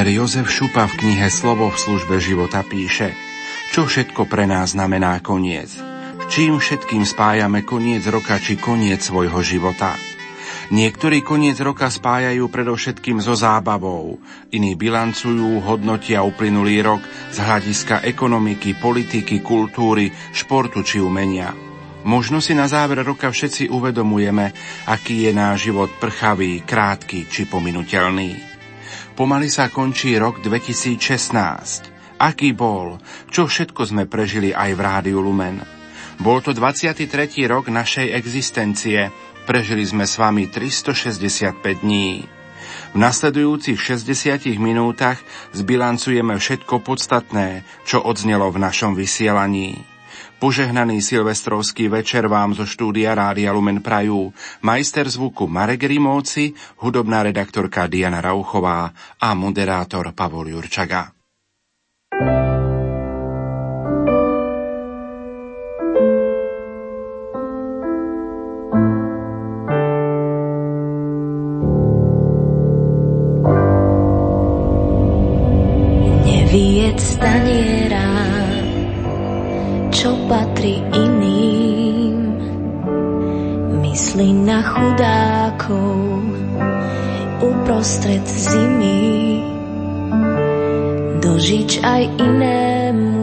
[0.00, 3.12] Páter Jozef Šupa v knihe Slovo v službe života píše,
[3.68, 5.76] čo všetko pre nás znamená koniec.
[6.32, 10.00] Čím všetkým spájame koniec roka či koniec svojho života.
[10.72, 14.16] Niektorí koniec roka spájajú predovšetkým so zábavou,
[14.48, 21.52] iní bilancujú, hodnotia uplynulý rok z hľadiska ekonomiky, politiky, kultúry, športu či umenia.
[22.08, 24.48] Možno si na záver roka všetci uvedomujeme,
[24.88, 28.49] aký je náš život prchavý, krátky či pominuteľný.
[29.20, 30.96] Pomaly sa končí rok 2016.
[32.24, 32.96] Aký bol?
[33.28, 35.60] Čo všetko sme prežili aj v Rádiu Lumen?
[36.24, 37.04] Bol to 23.
[37.44, 39.12] rok našej existencie.
[39.44, 41.52] Prežili sme s vami 365
[41.84, 42.24] dní.
[42.90, 45.20] V nasledujúcich 60 minútach
[45.52, 49.89] zbilancujeme všetko podstatné, čo odznelo v našom vysielaní.
[50.40, 54.32] Požehnaný silvestrovský večer vám zo štúdia Rádia Lumen Prajú
[54.64, 58.88] majster zvuku Marek Rimóci, hudobná redaktorka Diana Rauchová
[59.20, 61.19] a moderátor Pavol Jurčaga.
[84.62, 86.22] Chudákov
[87.40, 89.42] uprostred zimy
[91.22, 93.20] dožič aj inému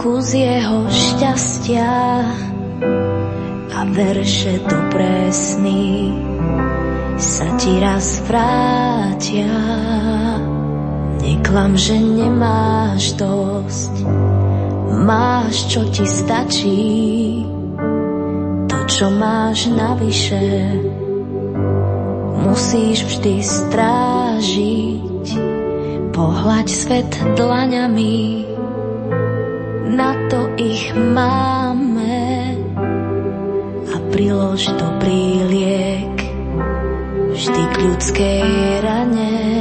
[0.00, 1.92] kus jeho šťastia
[3.70, 6.12] a verše dobré sny
[7.20, 9.52] sa ti raz vrátia.
[11.20, 13.92] Neklam, že nemáš dosť,
[15.04, 17.49] máš, čo ti stačí
[18.90, 20.42] čo máš navyše,
[22.42, 25.26] musíš vždy strážiť.
[26.10, 28.44] Pohľaď svet dlaňami,
[29.94, 32.50] na to ich máme
[33.94, 36.16] a prilož dobrý liek
[37.30, 38.48] vždy k ľudskej
[38.82, 39.59] rane.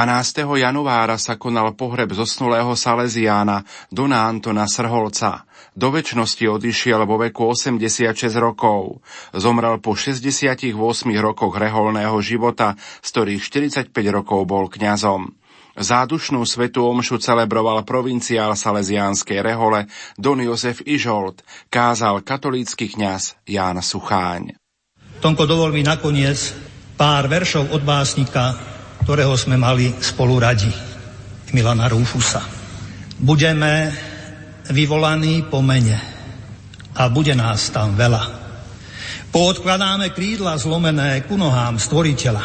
[0.00, 0.48] 12.
[0.56, 5.44] januára sa konal pohreb zosnulého Salesiána Dona Antona Srholca.
[5.76, 9.04] Do väčšnosti odišiel vo veku 86 rokov.
[9.36, 10.72] Zomrel po 68
[11.20, 13.44] rokoch reholného života, z ktorých
[13.92, 15.36] 45 rokov bol kňazom.
[15.76, 19.84] Zádušnú svetú omšu celebroval provinciál Salesiánskej rehole
[20.16, 24.56] Don Jozef Ižolt, kázal katolícky kňaz Ján Sucháň.
[25.20, 26.56] Tonko, dovol mi nakoniec
[26.96, 28.69] pár veršov od básnika
[29.04, 30.70] ktorého sme mali spolu radi,
[31.50, 32.44] Milana Rúfusa.
[33.20, 33.90] Budeme
[34.70, 35.98] vyvolaní po mene
[36.94, 38.22] a bude nás tam veľa.
[39.30, 42.44] Poodkladáme krídla zlomené ku nohám stvoriteľa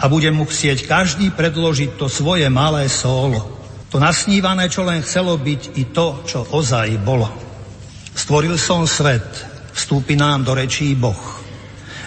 [0.00, 3.54] a bude mu chcieť každý predložiť to svoje malé sólo,
[3.88, 7.30] to nasnívané, čo len chcelo byť i to, čo ozaj bolo.
[8.14, 9.26] Stvoril som svet,
[9.70, 11.43] vstúpi nám do rečí Boh.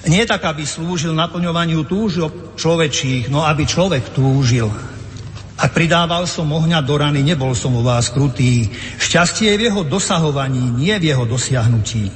[0.07, 4.71] Nie tak, aby slúžil naplňovaniu túžob človečích, no aby človek túžil.
[5.57, 8.71] Ak pridával som ohňa do rany, nebol som u vás krutý.
[9.01, 12.13] Šťastie je v jeho dosahovaní, nie v jeho dosiahnutí.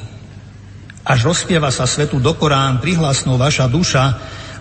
[1.02, 4.04] Až rozpieva sa svetu do Korán prihlasnou vaša duša,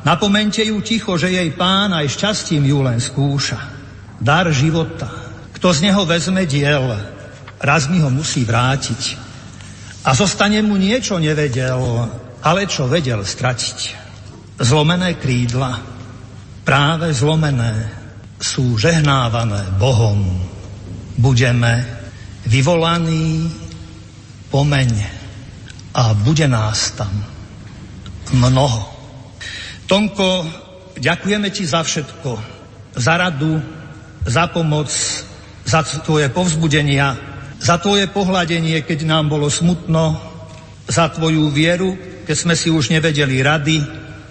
[0.02, 3.60] napomente ju ticho, že jej pán aj šťastím ju len skúša.
[4.16, 5.06] Dar života.
[5.54, 6.96] Kto z neho vezme diel,
[7.60, 9.20] raz mi ho musí vrátiť.
[10.08, 12.08] A zostane mu niečo nevedel,
[12.40, 13.78] ale čo vedel stratiť?
[14.60, 15.80] Zlomené krídla,
[16.64, 18.00] práve zlomené,
[18.40, 20.24] sú žehnávané Bohom.
[21.20, 21.84] Budeme
[22.48, 23.52] vyvolaní
[24.48, 24.90] pomeň
[25.92, 27.12] a bude nás tam
[28.32, 28.88] mnoho.
[29.84, 30.46] Tonko,
[30.96, 32.30] ďakujeme ti za všetko,
[32.96, 33.60] za radu,
[34.24, 34.88] za pomoc,
[35.66, 37.16] za tvoje povzbudenia,
[37.60, 40.16] za tvoje pohľadenie, keď nám bolo smutno,
[40.88, 41.92] za tvoju vieru,
[42.30, 43.82] keď sme si už nevedeli rady,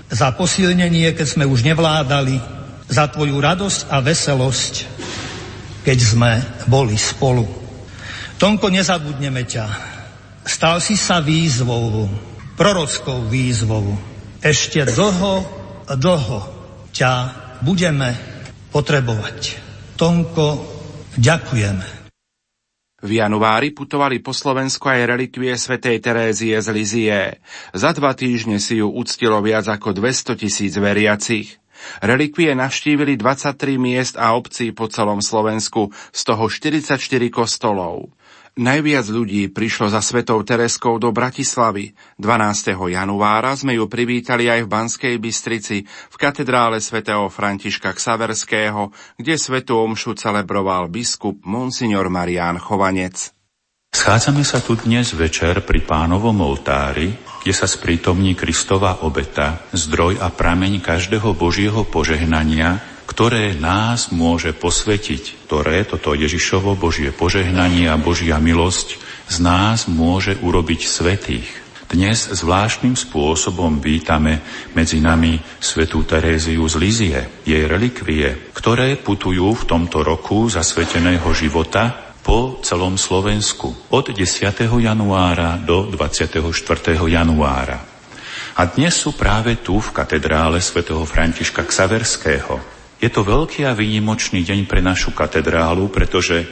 [0.08, 2.40] za posilnenie, keď sme už nevládali,
[2.88, 4.74] za tvoju radosť a veselosť,
[5.84, 6.32] keď sme
[6.72, 7.44] boli spolu.
[8.40, 9.68] Tonko, nezabudneme ťa.
[10.48, 12.08] Stal si sa výzvou,
[12.56, 13.92] prorockou výzvou.
[14.40, 15.44] Ešte dlho,
[15.92, 16.40] dlho
[16.96, 17.12] ťa
[17.60, 18.16] budeme
[18.72, 19.60] potrebovať.
[20.00, 20.64] Tonko,
[21.20, 21.99] ďakujeme.
[23.00, 27.22] V januári putovali po Slovensku aj relikvie svätej Terézie z Lizie.
[27.72, 31.64] Za dva týždne si ju uctilo viac ako 200 tisíc veriacich.
[32.04, 37.00] Relikvie navštívili 23 miest a obcí po celom Slovensku, z toho 44
[37.32, 38.12] kostolov.
[38.60, 41.96] Najviac ľudí prišlo za Svetou Tereskou do Bratislavy.
[42.20, 42.76] 12.
[42.92, 49.80] januára sme ju privítali aj v Banskej Bystrici, v katedrále svätého Františka Ksaverského, kde Svetú
[49.80, 53.32] Omšu celebroval biskup Monsignor Marián Chovanec.
[53.96, 60.28] Schádzame sa tu dnes večer pri pánovom oltári, kde sa sprítomní Kristova obeta, zdroj a
[60.28, 62.84] prameň každého Božieho požehnania,
[63.20, 68.96] ktoré nás môže posvetiť, ktoré toto Ježišovo Božie požehnanie a Božia milosť
[69.28, 71.44] z nás môže urobiť svetých.
[71.92, 74.40] Dnes zvláštnym spôsobom vítame
[74.72, 82.16] medzi nami svetú Teréziu z Lízie, jej relikvie, ktoré putujú v tomto roku zasveteného života
[82.24, 84.24] po celom Slovensku od 10.
[84.80, 86.40] januára do 24.
[86.96, 87.84] januára.
[88.56, 94.44] A dnes sú práve tu v katedrále svätého Františka Ksaverského, je to veľký a výnimočný
[94.44, 96.44] deň pre našu katedrálu, pretože,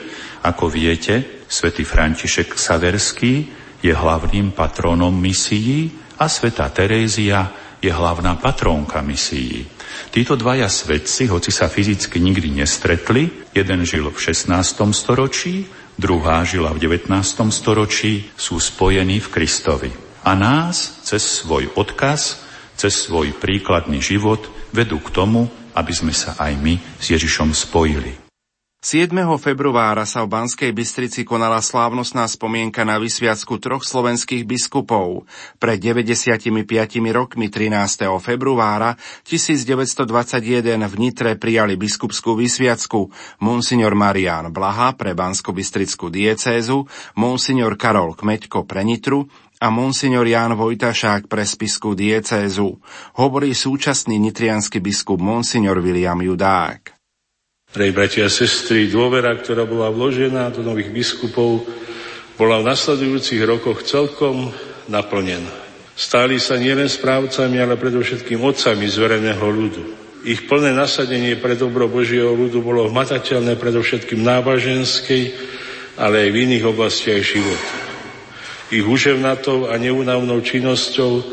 [0.48, 3.52] ako viete, svätý František Saverský
[3.84, 7.52] je hlavným patrónom misií a sveta Terézia
[7.84, 9.68] je hlavná patrónka misií.
[10.10, 14.50] Títo dvaja svetci, hoci sa fyzicky nikdy nestretli, jeden žil v 16.
[14.96, 15.68] storočí,
[16.00, 17.12] druhá žila v 19.
[17.54, 19.92] storočí, sú spojení v Kristovi.
[20.24, 22.42] A nás cez svoj odkaz,
[22.80, 25.48] cez svoj príkladný život vedú k tomu,
[25.78, 28.28] aby sme sa aj my s Ježišom spojili.
[28.78, 29.10] 7.
[29.42, 35.26] februára sa v Banskej Bystrici konala slávnostná spomienka na vysviacku troch slovenských biskupov.
[35.58, 36.54] Pred 95
[37.10, 38.06] rokmi 13.
[38.22, 38.94] februára
[39.26, 43.10] 1921 v Nitre prijali biskupskú vysviacku
[43.42, 46.86] monsignor Marián Blaha pre Bansko-Bystrickú diecézu,
[47.18, 49.26] monsignor Karol Kmeďko pre Nitru
[49.58, 52.78] a monsignor Ján Vojtašák pre spisku diecézu,
[53.18, 56.94] hovorí súčasný nitrianský biskup monsignor William Judák.
[57.74, 61.66] Prej bratia a sestry, dôvera, ktorá bola vložená do nových biskupov,
[62.38, 64.54] bola v nasledujúcich rokoch celkom
[64.88, 65.52] naplnená.
[65.98, 69.84] Stáli sa nielen správcami, ale predovšetkým otcami zvereného ľudu.
[70.30, 75.34] Ich plné nasadenie pre dobro Božieho ľudu bolo hmatateľné predovšetkým náboženskej,
[75.98, 77.97] ale aj v iných oblastiach života
[78.74, 81.24] ich uževnatou a neunavnou činnosťou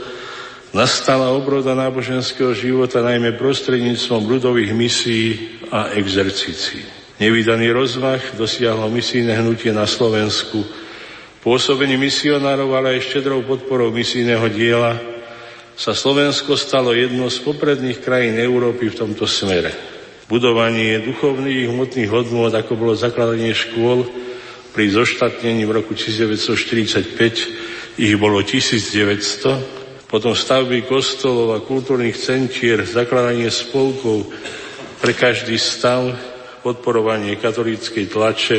[0.75, 5.29] Nastala obroda náboženského života najmä prostredníctvom ľudových misií
[5.71, 6.83] a exercícií.
[7.23, 10.67] Nevydaný rozmach dosiahlo misijné hnutie na Slovensku,
[11.47, 14.99] pôsobení misionárov, ale aj štedrou podporou misijného diela
[15.79, 19.71] sa Slovensko stalo jednou z popredných krajín Európy v tomto smere.
[20.26, 24.11] Budovanie duchovných hmotných hodnôt, ako bolo zakladanie škôl,
[24.75, 33.47] pri zoštatnení v roku 1945 ich bolo 1900, potom stavby kostolov a kultúrnych centier, zakladanie
[33.54, 34.26] spolkov
[34.99, 36.11] pre každý stav,
[36.66, 38.59] podporovanie katolíckej tlače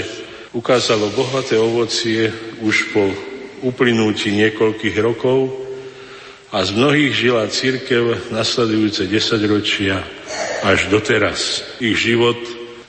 [0.55, 2.31] ukázalo bohaté ovocie
[2.63, 3.12] už po
[3.67, 5.51] uplynutí niekoľkých rokov
[6.55, 10.00] a z mnohých žila církev nasledujúce desaťročia
[10.63, 11.60] až doteraz.
[11.84, 12.39] Ich život,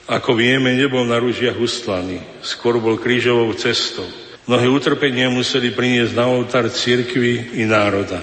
[0.07, 4.07] ako vieme, nebol na ružiach ustlaný, skôr bol krížovou cestou.
[4.47, 8.23] Mnohé utrpenia museli priniesť na oltár církvy i národa.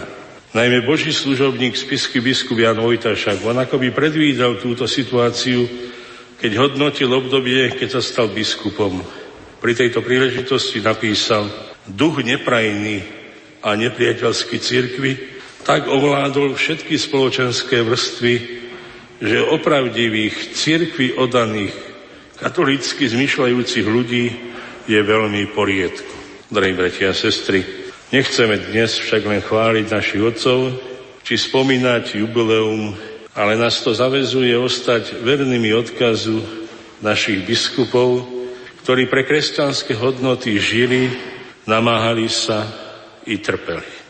[0.56, 5.68] Najmä Boží služobník spisky biskup Jan Vojtašák, on by predvídal túto situáciu,
[6.40, 9.04] keď hodnotil obdobie, keď sa stal biskupom.
[9.60, 11.52] Pri tejto príležitosti napísal,
[11.84, 13.04] duch neprajný
[13.60, 15.12] a nepriateľský cirkvi
[15.68, 18.63] tak ovládol všetky spoločenské vrstvy,
[19.24, 21.72] že opravdivých cirkvi odaných,
[22.36, 24.26] katolícky zmyšľajúcich ľudí
[24.84, 26.12] je veľmi poriedko.
[26.52, 30.78] Drahí bratia a sestry, Nechceme dnes však len chváliť našich otcov,
[31.26, 32.94] či spomínať jubileum,
[33.34, 36.38] ale nás to zavezuje ostať vernými odkazu
[37.02, 38.22] našich biskupov,
[38.86, 41.10] ktorí pre kresťanské hodnoty žili,
[41.66, 42.70] namáhali sa
[43.26, 44.03] i trpeli.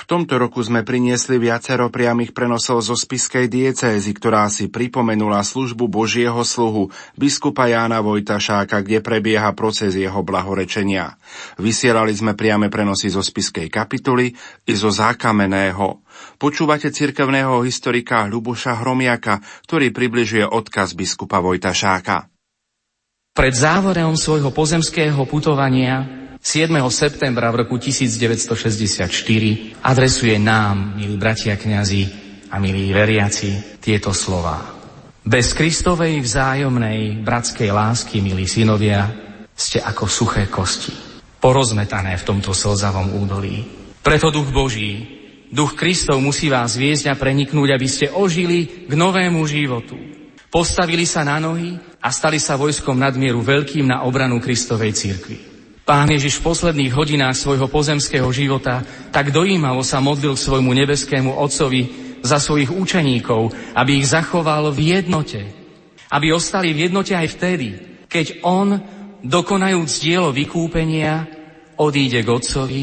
[0.00, 5.92] V tomto roku sme priniesli viacero priamých prenosov zo spiskej diecézy, ktorá si pripomenula službu
[5.92, 6.88] Božieho sluhu
[7.20, 11.20] biskupa Jána Vojtašáka, kde prebieha proces jeho blahorečenia.
[11.60, 14.32] Vysielali sme priame prenosy zo spiskej kapituly
[14.64, 16.00] i zo zákameného.
[16.40, 22.32] Počúvate cirkevného historika Ľuboša Hromiaka, ktorý približuje odkaz biskupa Vojtašáka.
[23.36, 26.72] Pred závorom svojho pozemského putovania 7.
[26.88, 29.12] septembra v roku 1964
[29.84, 32.02] adresuje nám, milí bratia kňazi
[32.48, 34.56] a milí veriaci, tieto slova.
[35.20, 39.12] Bez Kristovej vzájomnej bratskej lásky, milí synovia,
[39.52, 40.96] ste ako suché kosti,
[41.44, 43.60] porozmetané v tomto slzavom údolí.
[44.00, 45.04] Preto duch Boží,
[45.52, 50.00] duch Kristov musí vás viesť a preniknúť, aby ste ožili k novému životu.
[50.48, 55.49] Postavili sa na nohy a stali sa vojskom nadmieru veľkým na obranu Kristovej cirkvi.
[55.90, 61.82] Pán Ježiš v posledných hodinách svojho pozemského života tak dojímavo sa modlil svojmu nebeskému Otcovi
[62.22, 65.50] za svojich učeníkov, aby ich zachoval v jednote.
[66.14, 67.68] Aby ostali v jednote aj vtedy,
[68.06, 68.78] keď On,
[69.26, 71.26] dokonajúc dielo vykúpenia,
[71.74, 72.82] odíde k Otcovi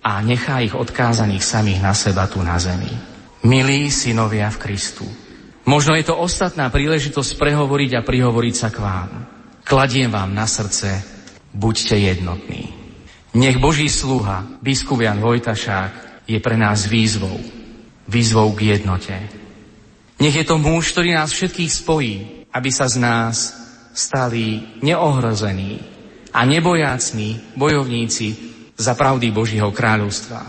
[0.00, 2.88] a nechá ich odkázaných samých na seba tu na zemi.
[3.44, 5.04] Milí synovia v Kristu,
[5.68, 9.10] možno je to ostatná príležitosť prehovoriť a prihovoriť sa k vám.
[9.60, 11.09] Kladiem vám na srdce
[11.54, 12.74] buďte jednotní.
[13.34, 17.38] Nech Boží sluha, biskup Jan Vojtašák, je pre nás výzvou.
[18.10, 19.14] Výzvou k jednote.
[20.18, 22.14] Nech je to muž, ktorý nás všetkých spojí,
[22.50, 23.54] aby sa z nás
[23.94, 25.78] stali neohrození
[26.34, 28.28] a nebojácní bojovníci
[28.78, 30.42] za pravdy Božího kráľovstva.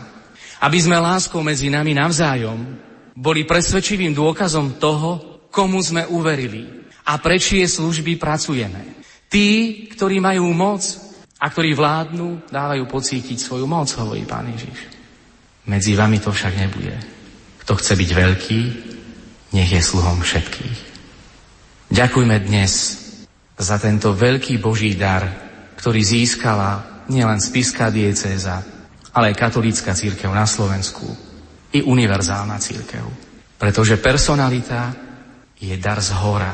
[0.62, 2.77] Aby sme láskou medzi nami navzájom
[3.17, 9.00] boli presvedčivým dôkazom toho, komu sme uverili a prečie služby pracujeme.
[9.31, 10.83] Tí, ktorí majú moc
[11.39, 14.91] a ktorí vládnu, dávajú pocítiť svoju moc, hovorí Pán Ježiš.
[15.71, 16.91] Medzi vami to však nebude.
[17.63, 18.59] Kto chce byť veľký,
[19.55, 20.79] nech je sluhom všetkých.
[21.95, 22.71] Ďakujme dnes
[23.55, 25.23] za tento veľký Boží dar,
[25.79, 28.59] ktorý získala nielen spiská diecéza,
[29.15, 31.07] ale aj katolícka církev na Slovensku
[31.71, 33.05] i univerzálna církev.
[33.55, 34.91] Pretože personalita
[35.55, 36.51] je dar z hora,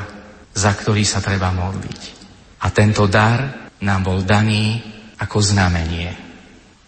[0.54, 2.17] za ktorý sa treba modliť.
[2.58, 4.82] A tento dar nám bol daný
[5.18, 6.10] ako znamenie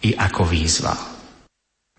[0.03, 1.11] i ako výzva.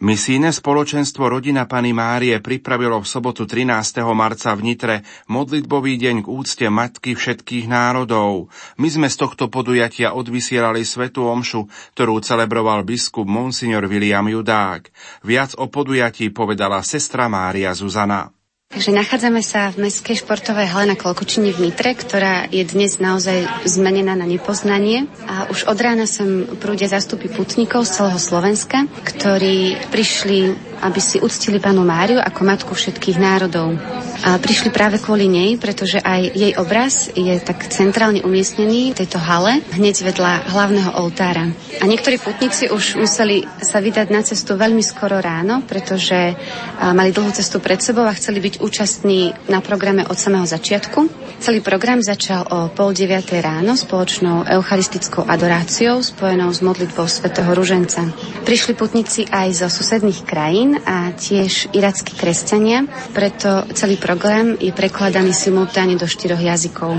[0.03, 4.03] Misijné spoločenstvo Rodina Pany Márie pripravilo v sobotu 13.
[4.11, 4.97] marca v Nitre
[5.31, 8.51] modlitbový deň k úcte Matky všetkých národov.
[8.83, 14.91] My sme z tohto podujatia odvysielali Svetu Omšu, ktorú celebroval biskup Monsignor William Judák.
[15.23, 18.42] Viac o podujatí povedala sestra Mária Zuzana.
[18.73, 23.69] Takže nachádzame sa v Mestskej športovej hale na Kolkučine v Nitre, ktorá je dnes naozaj
[23.69, 25.05] zmenená na nepoznanie.
[25.29, 31.23] A už od rána sem prúdia zastupy putníkov z celého Slovenska, ktorí prišli, aby si
[31.23, 33.79] uctili panu Máriu ako matku všetkých národov.
[34.27, 39.23] A prišli práve kvôli nej, pretože aj jej obraz je tak centrálne umiestnený v tejto
[39.23, 41.51] hale, hneď vedľa hlavného oltára.
[41.79, 46.35] A niektorí putníci už museli sa vydať na cestu veľmi skoro ráno, pretože
[46.83, 51.07] mali dlhú cestu pred sebou a chceli byť účastní na programe od samého začiatku.
[51.43, 58.07] Celý program začal o pol deviatej ráno spoločnou eucharistickou adoráciou spojenou s modlitbou svätého Ruženca.
[58.47, 65.37] Prišli putníci aj zo susedných krajín a tiež irackí kresťania, preto celý program je prekladaný
[65.37, 66.97] simultáne do štyroch jazykov.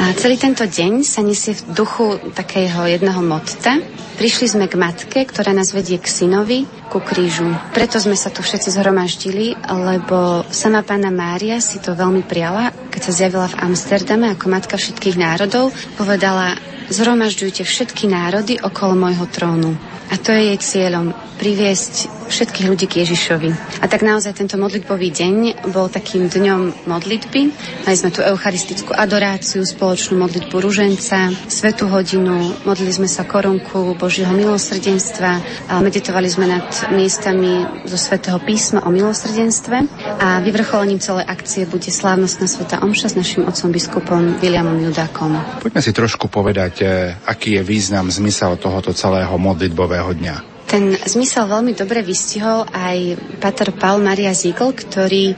[0.00, 3.78] A celý tento deň sa nesie v duchu takého jedného motta.
[4.14, 7.50] Prišli sme k matke, ktorá nás vedie k synovi, ku krížu.
[7.74, 13.00] Preto sme sa tu všetci zhromaždili, lebo sama pána Mária si to veľmi priala, keď
[13.02, 16.54] sa zjavila v Amsterdame ako matka všetkých národov, povedala,
[16.94, 19.93] zhromažďujte všetky národy okolo môjho trónu.
[20.12, 23.80] A to je jej cieľom, priviesť všetkých ľudí k Ježišovi.
[23.84, 25.34] A tak naozaj tento modlitbový deň
[25.70, 27.40] bol takým dňom modlitby.
[27.84, 34.32] Mali sme tu eucharistickú adoráciu, spoločnú modlitbu ruženca, svetú hodinu, modlili sme sa korunku Božieho
[34.32, 35.30] milosrdenstva
[35.68, 39.76] a meditovali sme nad miestami zo svetého písma o milosrdenstve
[40.18, 45.36] a vyvrcholením celej akcie bude slávnostná sveta omša s našim otcom biskupom Williamom Judákom.
[45.60, 50.54] Poďme si trošku povedať, eh, aký je význam, zmysel tohoto celého modlitbového dňa.
[50.64, 55.36] Ten zmysel veľmi dobre vystihol aj Pater Paul Maria Ziegel, ktorý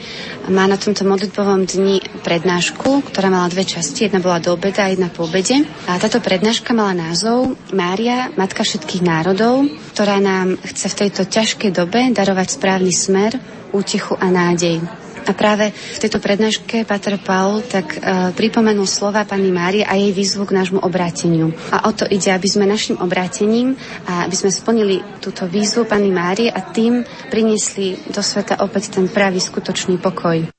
[0.48, 4.06] má na tomto modlitbovom dni prednášku, ktorá mala dve časti.
[4.06, 5.66] Jedna bola do obeda a jedna po obede.
[5.90, 11.70] A táto prednáška mala názov Mária, Matka všetkých národov, ktorá nám chce v tejto ťažkej
[11.74, 13.36] dobe darovať správny smer,
[13.76, 15.05] útechu a nádej.
[15.26, 20.14] A práve v tejto prednáške Pater Paul tak uh, pripomenul slova pani Márie a jej
[20.14, 21.50] výzvu k nášmu obráteniu.
[21.74, 23.74] A o to ide, aby sme našim obrátením
[24.06, 29.10] a aby sme splnili túto výzvu pani Márie a tým priniesli do sveta opäť ten
[29.10, 30.55] pravý skutočný pokoj.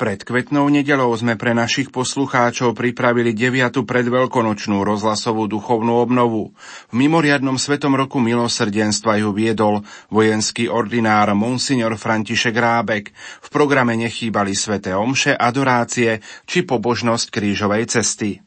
[0.00, 3.84] Pred kvetnou nedelou sme pre našich poslucháčov pripravili 9.
[3.84, 6.56] predveľkonočnú rozhlasovú duchovnú obnovu.
[6.88, 13.12] V mimoriadnom svetom roku milosrdenstva ju viedol vojenský ordinár Monsignor František Rábek.
[13.44, 18.40] V programe nechýbali sveté omše, adorácie či pobožnosť krížovej cesty.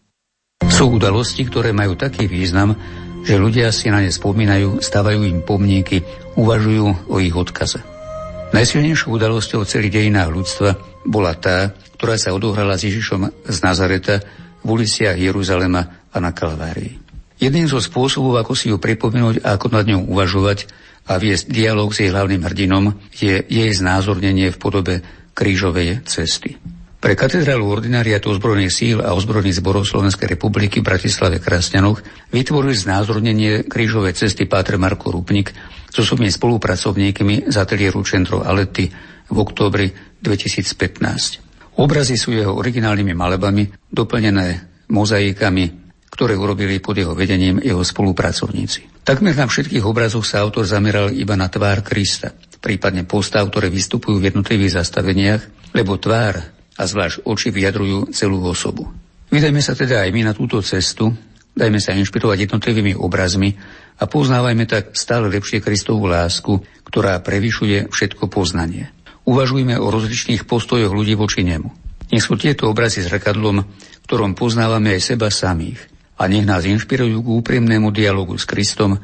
[0.66, 2.74] Sú udalosti, ktoré majú taký význam,
[3.22, 6.02] že ľudia si na ne spomínajú, stavajú im pomníky,
[6.34, 7.86] uvažujú o ich odkaze.
[8.58, 14.20] Najsilnejšou udalosťou celých dejinách ľudstva bola tá, ktorá sa odohrala s Ježišom z Nazareta
[14.64, 17.00] v uliciach Jeruzalema a na Kalvárii.
[17.40, 20.70] Jedným zo spôsobov, ako si ju pripomenúť a ako nad ňou uvažovať
[21.12, 24.96] a viesť dialog s jej hlavným hrdinom, je jej znázornenie v podobe
[25.36, 26.56] krížovej cesty.
[27.04, 32.00] Pre katedrálu ordináriatu ozbrojených síl a ozbrojených zborov Slovenskej republiky v Bratislave Krasňanoch
[32.32, 35.52] vytvorili znázornenie krížovej cesty Pátr Marko Rupnik
[35.92, 38.88] so svojimi spolupracovníkmi z ateliéru Centro Alety
[39.28, 39.92] v októbri
[40.24, 41.76] 2015.
[41.76, 45.84] Obrazy sú jeho originálnymi malebami, doplnené mozaikami,
[46.14, 49.04] ktoré urobili pod jeho vedením jeho spolupracovníci.
[49.04, 52.32] Takmer na všetkých obrazoch sa autor zameral iba na tvár Krista,
[52.62, 56.40] prípadne postav, ktoré vystupujú v jednotlivých zastaveniach, lebo tvár
[56.78, 58.94] a zvlášť oči vyjadrujú celú osobu.
[59.34, 61.10] Vydajme sa teda aj my na túto cestu,
[61.58, 63.58] dajme sa inšpirovať jednotlivými obrazmi
[63.98, 68.93] a poznávajme tak stále lepšie Kristovú lásku, ktorá prevyšuje všetko poznanie.
[69.24, 71.72] Uvažujme o rozličných postojoch ľudí voči nemu.
[72.12, 73.64] Nech sú tieto obrazy zrkadlom,
[74.06, 75.80] ktorom poznávame aj seba samých
[76.20, 79.00] a nech nás inšpirujú k úprimnému dialogu s Kristom,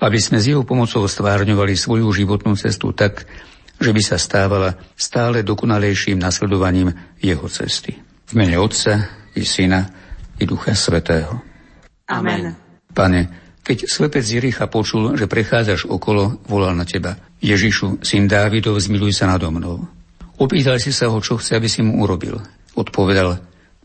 [0.00, 3.24] aby sme s jeho pomocou stvárňovali svoju životnú cestu tak,
[3.80, 7.96] že by sa stávala stále dokonalejším nasledovaním jeho cesty.
[8.28, 9.88] V mene Otca i Syna
[10.36, 11.40] i Ducha Svetého.
[12.10, 12.52] Amen.
[12.90, 17.20] Pane, keď slepec Jericha počul, že prechádzaš okolo, volal na teba.
[17.44, 19.84] Ježišu, syn Dávidov, zmiluj sa nado mnou.
[20.40, 22.40] Opýtal si sa ho, čo chce, aby si mu urobil.
[22.72, 23.36] Odpovedal,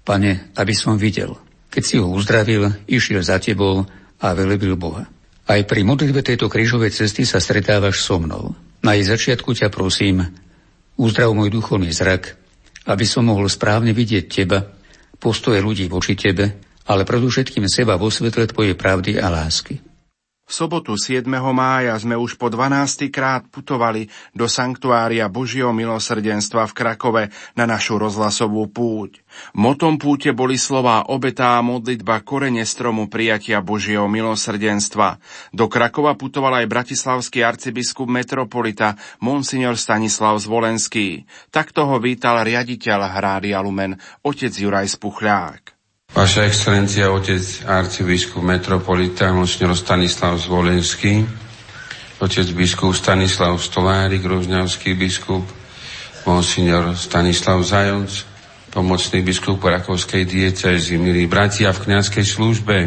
[0.08, 1.36] pane, aby som videl.
[1.68, 3.84] Keď si ho uzdravil, išiel za tebou
[4.24, 5.04] a velebil Boha.
[5.46, 8.56] Aj pri modlitbe tejto krížovej cesty sa stretávaš so mnou.
[8.80, 10.24] Na jej začiatku ťa prosím,
[10.96, 12.40] uzdrav môj duchovný zrak,
[12.88, 14.64] aby som mohol správne vidieť teba,
[15.20, 19.82] postoje ľudí voči tebe ale predovšetkým seba vo svetle Tvojej pravdy a lásky.
[20.46, 21.26] V sobotu 7.
[21.58, 23.10] mája sme už po 12.
[23.10, 27.24] krát putovali do Sanktuária Božieho milosrdenstva v Krakove
[27.58, 29.26] na našu rozhlasovú púť.
[29.58, 35.18] Motom púte boli slová obetá modlitba korene stromu prijatia Božieho milosrdenstva.
[35.50, 41.26] Do Krakova putoval aj bratislavský arcibiskup metropolita Monsignor Stanislav Zvolenský.
[41.50, 45.75] Takto ho vítal riaditeľ Hrádia Lumen, otec Juraj Spuchľák.
[46.16, 51.28] Vaša excelencia, otec arcibiskup metropolita, monsignor Stanislav Zvolenský,
[52.24, 55.44] otec biskup Stanislav Stolárik, rožňavský biskup,
[56.24, 58.24] monsignor Stanislav Zajonc,
[58.72, 62.78] pomocný biskup Rakovskej diecezy, milí bratia v kniazkej službe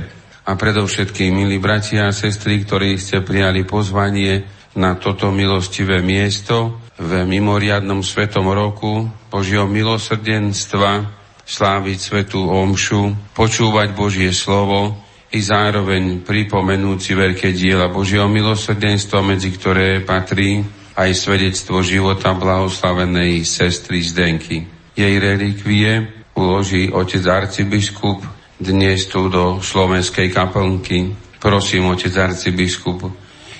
[0.49, 7.29] a predovšetkým milí bratia a sestry, ktorí ste prijali pozvanie na toto milostivé miesto v
[7.29, 11.18] mimoriadnom svetom roku Božieho milosrdenstva,
[11.49, 15.01] sláviť svetú omšu, počúvať Božie slovo
[15.33, 20.61] i zároveň pripomenúci veľké diela Božieho milosrdenstva, medzi ktoré patrí
[20.93, 24.69] aj svedectvo života blahoslavenej sestry Zdenky.
[24.93, 26.05] Jej relikvie
[26.37, 28.21] uloží otec arcibiskup
[28.61, 31.17] dnes tu do slovenskej kaplnky.
[31.39, 33.09] Prosím, otec arcibiskup,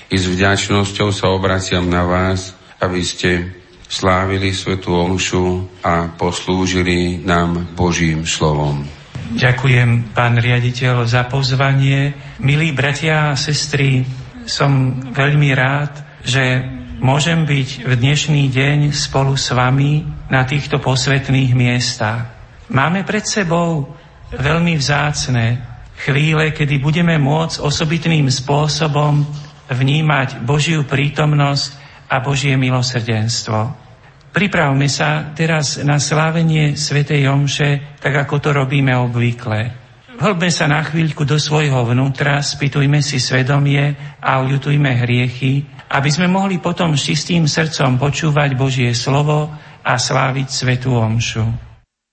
[0.09, 3.58] i s vďačnosťou sa obraciam na vás, aby ste
[3.89, 8.85] slávili Svetú Omšu a poslúžili nám Božím slovom.
[9.33, 12.13] Ďakujem, pán riaditeľ, za pozvanie.
[12.37, 14.05] Milí bratia a sestry,
[14.45, 16.61] som veľmi rád, že
[17.01, 22.29] môžem byť v dnešný deň spolu s vami na týchto posvetných miestach.
[22.69, 23.89] Máme pred sebou
[24.33, 25.65] veľmi vzácne
[25.97, 29.25] chvíle, kedy budeme môcť osobitným spôsobom
[29.69, 31.78] vnímať Božiu prítomnosť
[32.09, 33.87] a Božie milosrdenstvo.
[34.29, 39.73] Pripravme sa teraz na slávenie Svetej Omše, tak ako to robíme obvykle.
[40.19, 46.27] Vhlbme sa na chvíľku do svojho vnútra, spýtujme si svedomie a uľutujme hriechy, aby sme
[46.27, 49.47] mohli potom s čistým srdcom počúvať Božie slovo
[49.79, 51.68] a sláviť Svetú Omšu.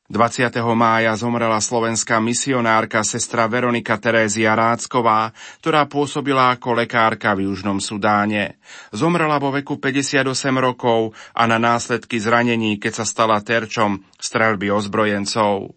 [0.07, 0.55] 20.
[0.79, 8.63] mája zomrela slovenská misionárka sestra Veronika Terézia Rácková, ktorá pôsobila ako lekárka v Južnom Sudáne.
[8.95, 10.23] Zomrela vo veku 58
[10.63, 15.75] rokov a na následky zranení, keď sa stala terčom strelby ozbrojencov.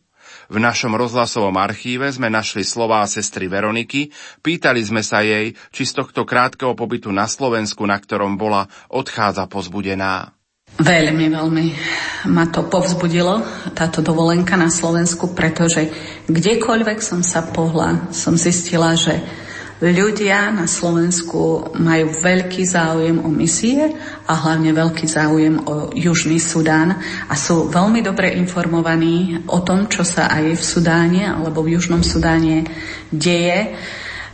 [0.49, 4.13] V našom rozhlasovom archíve sme našli slová sestry Veroniky,
[4.45, 9.49] pýtali sme sa jej, či z tohto krátkeho pobytu na Slovensku, na ktorom bola, odchádza
[9.49, 10.37] pozbudená.
[10.77, 11.65] Veľmi, veľmi
[12.29, 13.41] ma to povzbudilo,
[13.73, 15.87] táto dovolenka na Slovensku, pretože
[16.27, 19.17] kdekoľvek som sa pohla, som zistila, že
[19.79, 23.95] ľudia na Slovensku majú veľký záujem o misie
[24.27, 26.99] a hlavne veľký záujem o Južný Sudán
[27.31, 32.03] a sú veľmi dobre informovaní o tom, čo sa aj v Sudáne alebo v Južnom
[32.03, 32.67] Sudáne
[33.07, 33.79] deje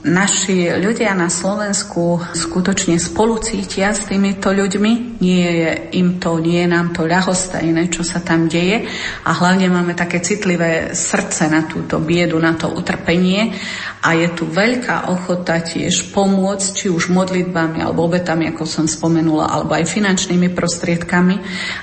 [0.06, 5.18] naši ľudia na Slovensku skutočne spolu cítia s týmito ľuďmi.
[5.18, 8.86] Nie je im to, nie je nám to ľahostajné, čo sa tam deje.
[9.26, 13.58] A hlavne máme také citlivé srdce na túto biedu, na to utrpenie.
[14.06, 19.50] A je tu veľká ochota tiež pomôcť, či už modlitbami, alebo obetami, ako som spomenula,
[19.50, 21.36] alebo aj finančnými prostriedkami.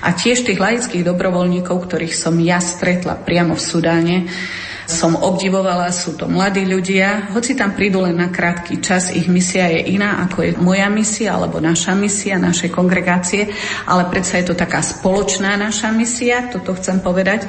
[0.07, 4.17] A tiež tých laických dobrovoľníkov, ktorých som ja stretla priamo v Sudáne,
[4.93, 9.73] som obdivovala, sú to mladí ľudia, hoci tam prídu len na krátky čas, ich misia
[9.73, 13.49] je iná, ako je moja misia alebo naša misia, našej kongregácie,
[13.89, 17.49] ale predsa je to taká spoločná naša misia, toto chcem povedať.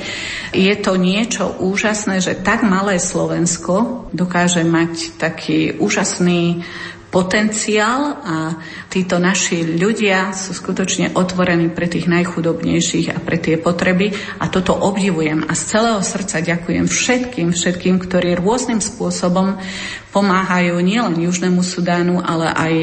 [0.56, 6.64] Je to niečo úžasné, že tak malé Slovensko dokáže mať taký úžasný
[7.14, 8.58] potenciál a
[8.90, 14.74] títo naši ľudia sú skutočne otvorení pre tých najchudobnejších a pre tie potreby a toto
[14.74, 19.62] obdivujem a z celého srdca ďakujem všetkým, všetkým, ktorí rôznym spôsobom
[20.10, 22.74] pomáhajú nielen Južnému Sudánu, ale aj,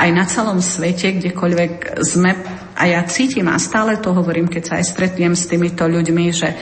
[0.00, 2.36] aj na celom svete, kdekoľvek sme.
[2.76, 6.56] A ja cítim a stále to hovorím, keď sa aj stretnem s týmito ľuďmi, že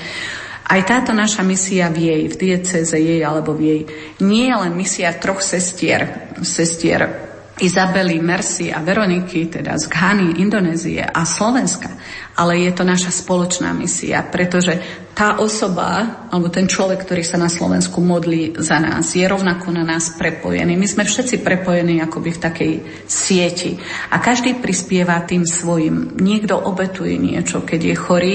[0.72, 3.80] aj táto naša misia v jej, v dieceze jej alebo v jej,
[4.24, 7.28] nie je len misia troch sestier, sestier
[7.60, 11.92] Izabely, Mercy a Veroniky, teda z Ghany, Indonézie a Slovenska,
[12.40, 17.52] ale je to naša spoločná misia, pretože tá osoba, alebo ten človek, ktorý sa na
[17.52, 20.72] Slovensku modlí za nás, je rovnako na nás prepojený.
[20.72, 22.72] My sme všetci prepojení akoby v takej
[23.04, 23.76] sieti
[24.08, 26.16] a každý prispieva tým svojim.
[26.16, 28.34] Niekto obetuje niečo, keď je chorý,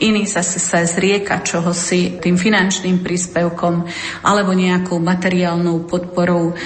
[0.00, 3.84] iný sa, sa zrieka čoho si tým finančným príspevkom
[4.24, 6.56] alebo nejakou materiálnou podporou.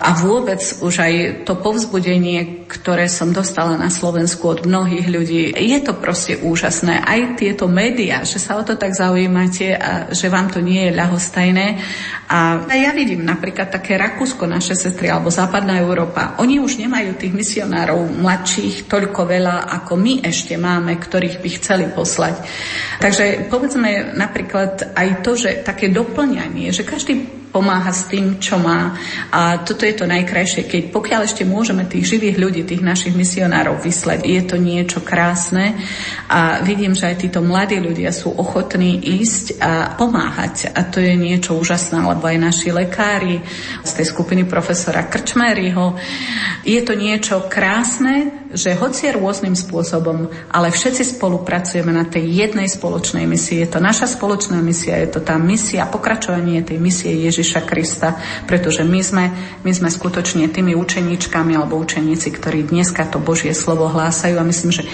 [0.00, 1.14] A vôbec už aj
[1.48, 7.00] to povzbudenie, ktoré som dostala na Slovensku od mnohých ľudí, je to proste úžasné.
[7.04, 10.96] Aj tieto médiá, že sa o to tak zaujímate a že vám to nie je
[10.96, 11.66] ľahostajné.
[12.30, 16.38] A ja vidím napríklad také Rakúsko, naše sestry, alebo Západná Európa.
[16.38, 21.86] Oni už nemajú tých misionárov mladších toľko veľa, ako my ešte máme, ktorých by chceli
[21.90, 22.44] poslať.
[23.02, 28.94] Takže povedzme napríklad aj to, že také doplňanie, že každý pomáha s tým, čo má.
[29.30, 33.82] A toto je to najkrajšie, keď pokiaľ ešte môžeme tých živých ľudí, tých našich misionárov
[33.82, 35.76] vyslať, je to niečo krásne
[36.30, 41.14] a vidím, že aj títo mladí ľudia sú ochotní ísť a pomáhať a to je
[41.18, 43.42] niečo úžasné, lebo aj naši lekári
[43.84, 45.98] z tej skupiny profesora Krčmeryho,
[46.64, 53.22] je to niečo krásne, že hoci rôznym spôsobom, ale všetci spolupracujeme na tej jednej spoločnej
[53.22, 53.62] misii.
[53.62, 58.18] Je to naša spoločná misia, je to tá misia, pokračovanie tej misie Ježiša Krista,
[58.50, 59.24] pretože my sme,
[59.62, 64.74] my sme skutočne tými učeníčkami alebo učeníci, ktorí dneska to Božie slovo hlásajú a myslím,
[64.74, 64.84] že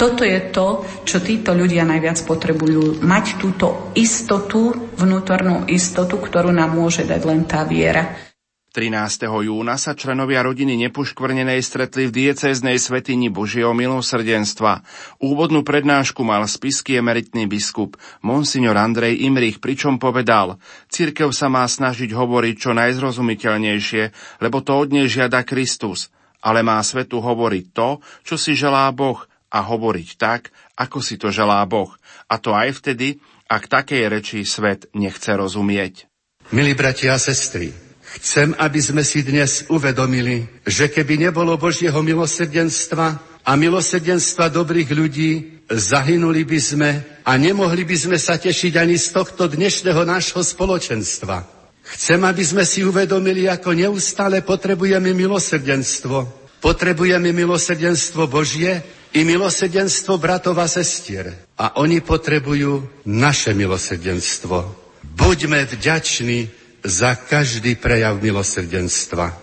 [0.00, 3.04] toto je to, čo títo ľudia najviac potrebujú.
[3.04, 8.31] Mať túto istotu, vnútornú istotu, ktorú nám môže dať len tá viera.
[8.72, 9.28] 13.
[9.28, 14.80] júna sa členovia rodiny nepoškvrnenej stretli v diecéznej svetini Božieho milosrdenstva.
[15.20, 20.56] Úvodnú prednášku mal spisky emeritný biskup Monsignor Andrej Imrich, pričom povedal,
[20.88, 24.02] cirkev sa má snažiť hovoriť čo najzrozumiteľnejšie,
[24.40, 26.08] lebo to od nej žiada Kristus,
[26.40, 29.20] ale má svetu hovoriť to, čo si želá Boh
[29.52, 30.48] a hovoriť tak,
[30.80, 31.92] ako si to želá Boh.
[32.32, 33.20] A to aj vtedy,
[33.52, 36.08] ak takej reči svet nechce rozumieť.
[36.56, 37.81] Milí bratia a sestry,
[38.20, 43.06] Chcem, aby sme si dnes uvedomili, že keby nebolo Božieho milosrdenstva
[43.40, 45.30] a milosrdenstva dobrých ľudí,
[45.72, 46.90] zahynuli by sme
[47.24, 51.40] a nemohli by sme sa tešiť ani z tohto dnešného nášho spoločenstva.
[51.82, 56.28] Chcem, aby sme si uvedomili, ako neustále potrebujeme milosrdenstvo.
[56.62, 58.84] Potrebujeme milosrdenstvo Božie
[59.16, 61.32] i milosrdenstvo bratov a sestier.
[61.58, 64.70] A oni potrebujú naše milosrdenstvo.
[65.02, 69.38] Buďme vďační za každý prejav milosrdenstva.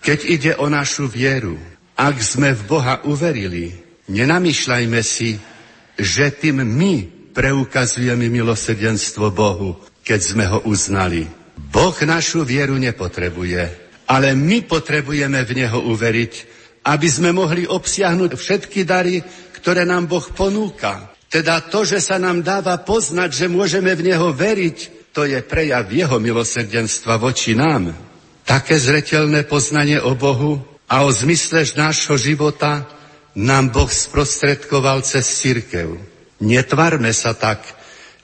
[0.00, 1.58] Keď ide o našu vieru,
[1.94, 3.74] ak sme v Boha uverili,
[4.10, 5.38] nenamýšľajme si,
[5.94, 6.94] že tým my
[7.34, 11.26] preukazujeme milosrdenstvo Bohu, keď sme ho uznali.
[11.54, 13.62] Boh našu vieru nepotrebuje,
[14.10, 16.32] ale my potrebujeme v Neho uveriť,
[16.84, 19.22] aby sme mohli obsiahnuť všetky dary,
[19.58, 21.14] ktoré nám Boh ponúka.
[21.32, 24.78] Teda to, že sa nám dáva poznať, že môžeme v Neho veriť,
[25.14, 27.94] to je prejav jeho milosrdenstva voči nám.
[28.42, 30.58] Také zretelné poznanie o Bohu
[30.90, 32.82] a o zmysle nášho života
[33.38, 35.94] nám Boh sprostredkoval cez církev.
[36.42, 37.62] Netvarme sa tak,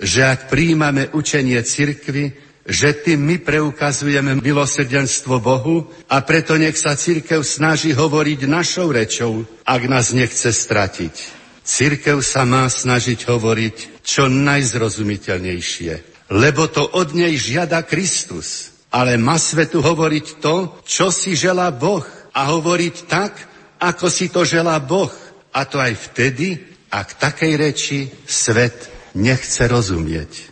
[0.02, 2.34] že ak príjmame učenie cirkvy,
[2.66, 9.46] že tým my preukazujeme milosrdenstvo Bohu a preto nech sa církev snaží hovoriť našou rečou,
[9.62, 11.38] ak nás nechce stratiť.
[11.62, 18.70] Církev sa má snažiť hovoriť čo najzrozumiteľnejšie, lebo to od nej žiada Kristus.
[18.90, 22.02] Ale má svetu hovoriť to, čo si želá Boh
[22.34, 23.32] a hovoriť tak,
[23.78, 25.10] ako si to želá Boh.
[25.54, 26.58] A to aj vtedy,
[26.90, 30.50] ak takej reči svet nechce rozumieť.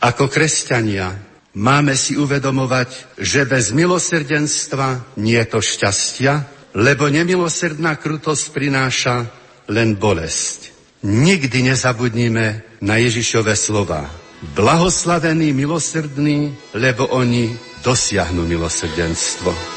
[0.00, 1.16] Ako kresťania
[1.56, 6.32] máme si uvedomovať, že bez milosrdenstva nie je to šťastia,
[6.76, 9.28] lebo nemilosrdná krutosť prináša
[9.68, 10.72] len bolesť.
[11.04, 14.23] Nikdy nezabudnime na Ježišove slova.
[14.52, 19.73] Blahoslavení milosrdní, lebo oni dosiahnu milosrdenstvo.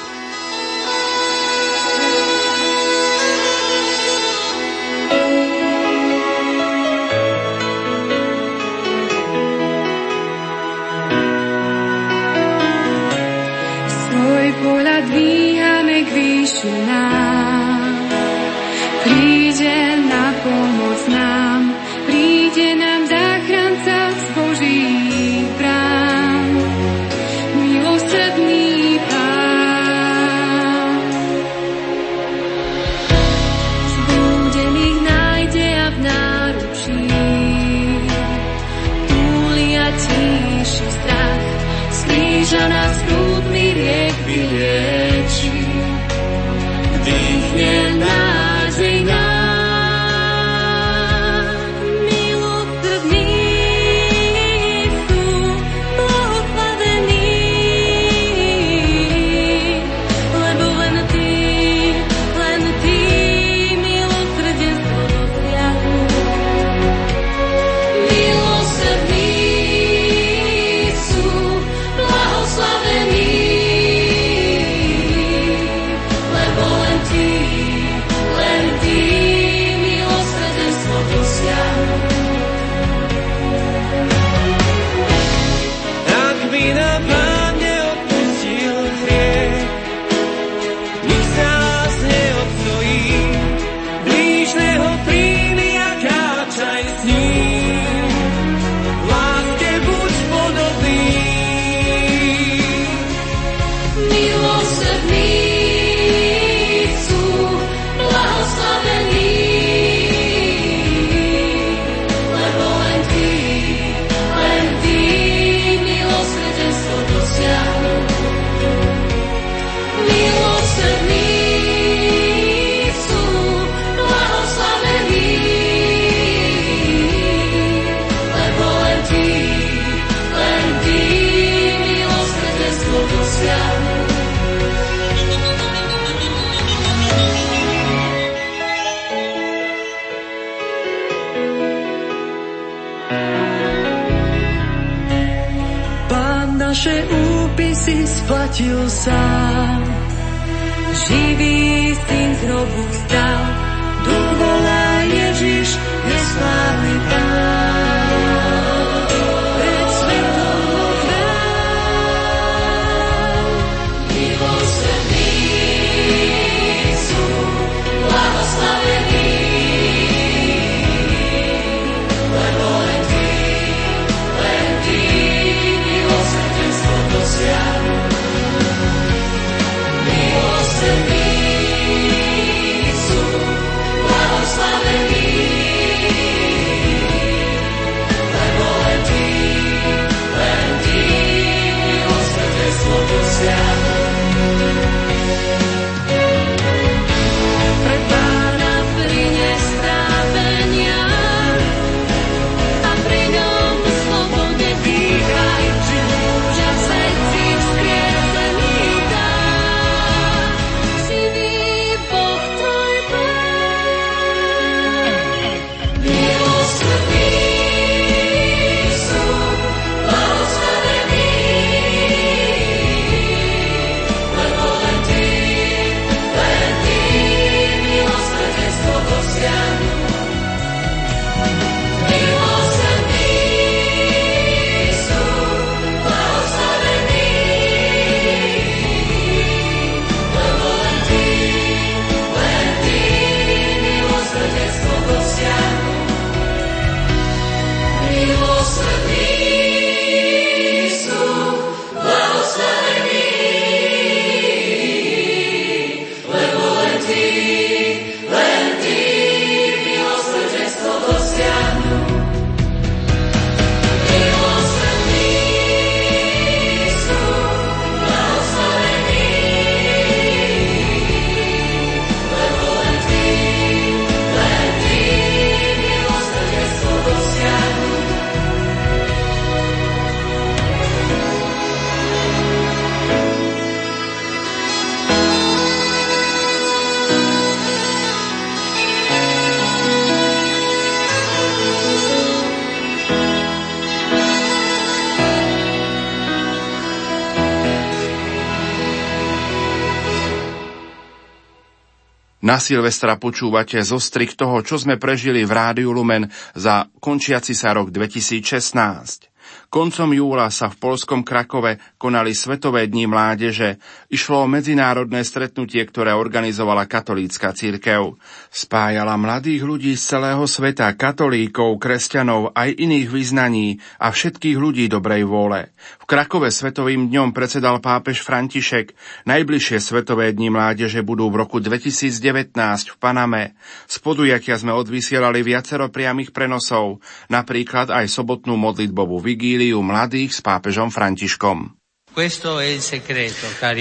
[302.37, 307.73] Na Silvestra počúvate zo strik toho, čo sme prežili v Rádiu Lumen za končiaci sa
[307.73, 309.26] rok 2016.
[309.67, 313.83] Koncom júla sa v polskom Krakove konali Svetové dni mládeže.
[314.07, 318.15] Išlo o medzinárodné stretnutie, ktoré organizovala katolícka církev.
[318.47, 325.27] Spájala mladých ľudí z celého sveta, katolíkov, kresťanov, aj iných vyznaní a všetkých ľudí dobrej
[325.27, 325.75] vôle.
[325.99, 328.95] V Krakove Svetovým dňom predsedal pápež František.
[329.27, 333.59] Najbližšie Svetové dni mládeže budú v roku 2019 v Paname.
[333.83, 340.93] Z podujatia sme odvysielali viacero priamých prenosov, napríklad aj sobotnú modlitbovú vigíliu mladých s pápežom
[340.93, 341.77] Františkom.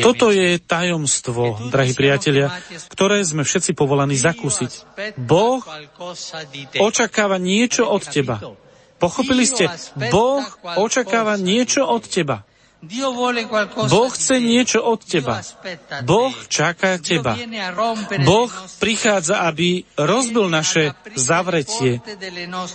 [0.05, 2.53] Toto je tajomstvo, drahí priatelia,
[2.93, 4.73] ktoré sme všetci povolaní zakúsiť.
[5.17, 5.65] Boh
[6.77, 8.37] očakáva niečo od teba.
[9.01, 9.73] Pochopili ste?
[10.13, 10.45] Boh
[10.77, 12.45] očakáva niečo od teba.
[13.89, 15.41] Boh chce niečo od teba.
[16.05, 17.33] Boh čaká teba.
[18.21, 22.05] Boh prichádza, aby rozbil naše zavretie.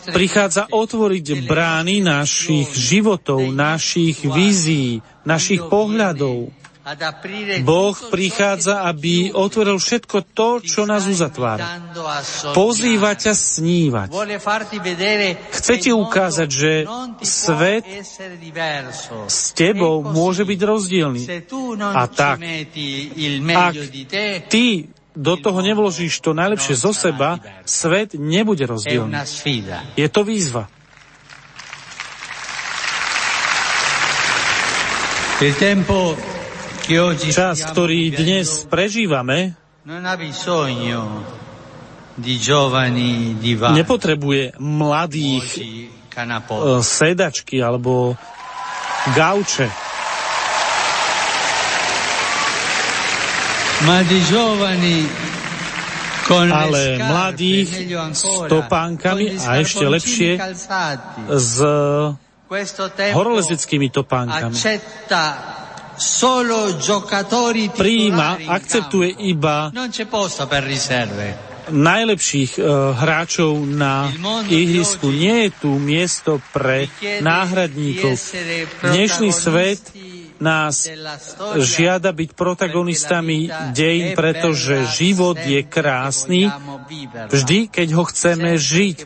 [0.09, 6.60] Prichádza otvoriť brány našich životov, našich vízií, našich pohľadov.
[7.61, 11.77] Boh prichádza, aby otvoril všetko to, čo nás uzatvára.
[12.57, 14.09] Pozýva ťa snívať.
[15.53, 16.71] Chce ti ukázať, že
[17.21, 17.85] svet
[19.29, 21.23] s tebou môže byť rozdielný.
[21.85, 22.41] A tak,
[23.45, 23.73] ak
[24.49, 29.13] ty do toho nevložíš to najlepšie zo seba, svet nebude rozdielný.
[29.93, 30.65] Je to výzva.
[35.41, 36.13] Il tempo
[37.31, 39.55] Čas, ktorý dnes prežívame,
[43.71, 45.87] nepotrebuje mladých eh,
[46.83, 48.19] sedačky alebo
[49.15, 49.71] gauče.
[56.31, 57.69] ale mladých
[58.13, 60.31] s topánkami a ešte lepšie
[61.31, 61.55] s
[63.15, 64.55] horolezeckými topánkami
[67.73, 69.71] príjima, akceptuje iba
[71.71, 74.11] najlepších uh, hráčov na
[74.49, 75.13] ihrisku.
[75.13, 76.89] Nie je tu miesto pre
[77.21, 78.17] náhradníkov.
[78.81, 79.81] Dnešný svet
[80.41, 80.89] nás
[81.61, 83.45] žiada byť protagonistami
[83.77, 86.49] dejín, pretože život je krásny
[87.29, 88.97] vždy, keď ho chceme žiť.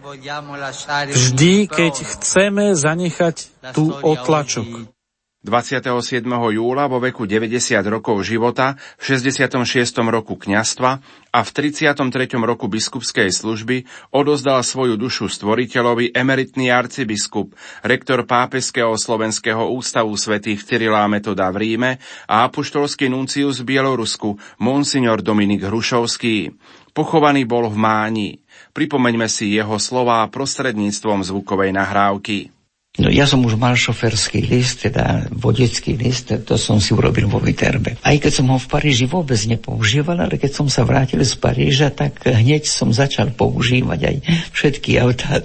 [1.11, 3.35] Vždy, keď chceme zanechať
[3.75, 4.94] tú otlačok.
[5.45, 6.25] 27.
[6.25, 9.61] júla vo veku 90 rokov života, v 66.
[10.09, 10.91] roku kňastva
[11.29, 12.01] a v 33.
[12.41, 17.53] roku biskupskej služby odozdal svoju dušu stvoriteľovi emeritný arcibiskup,
[17.85, 25.21] rektor Pápeského slovenského ústavu svätých Cyrila Metoda v Ríme a apoštolský nuncius v Bielorusku, monsignor
[25.21, 26.57] Dominik Hrušovský.
[26.95, 28.29] Pochovaný bol v Máni.
[28.73, 32.54] Pripomeňme si jeho slová prostredníctvom zvukovej nahrávky.
[32.95, 37.43] No ja som už mal šoferský list, teda vodický list, to som si urobil vo
[37.43, 37.99] Viterbe.
[37.99, 41.91] Aj keď som ho v Paríži vôbec nepoužíval, ale keď som sa vrátil z Paríža,
[41.91, 44.15] tak hneď som začal používať aj
[44.55, 45.43] všetky autá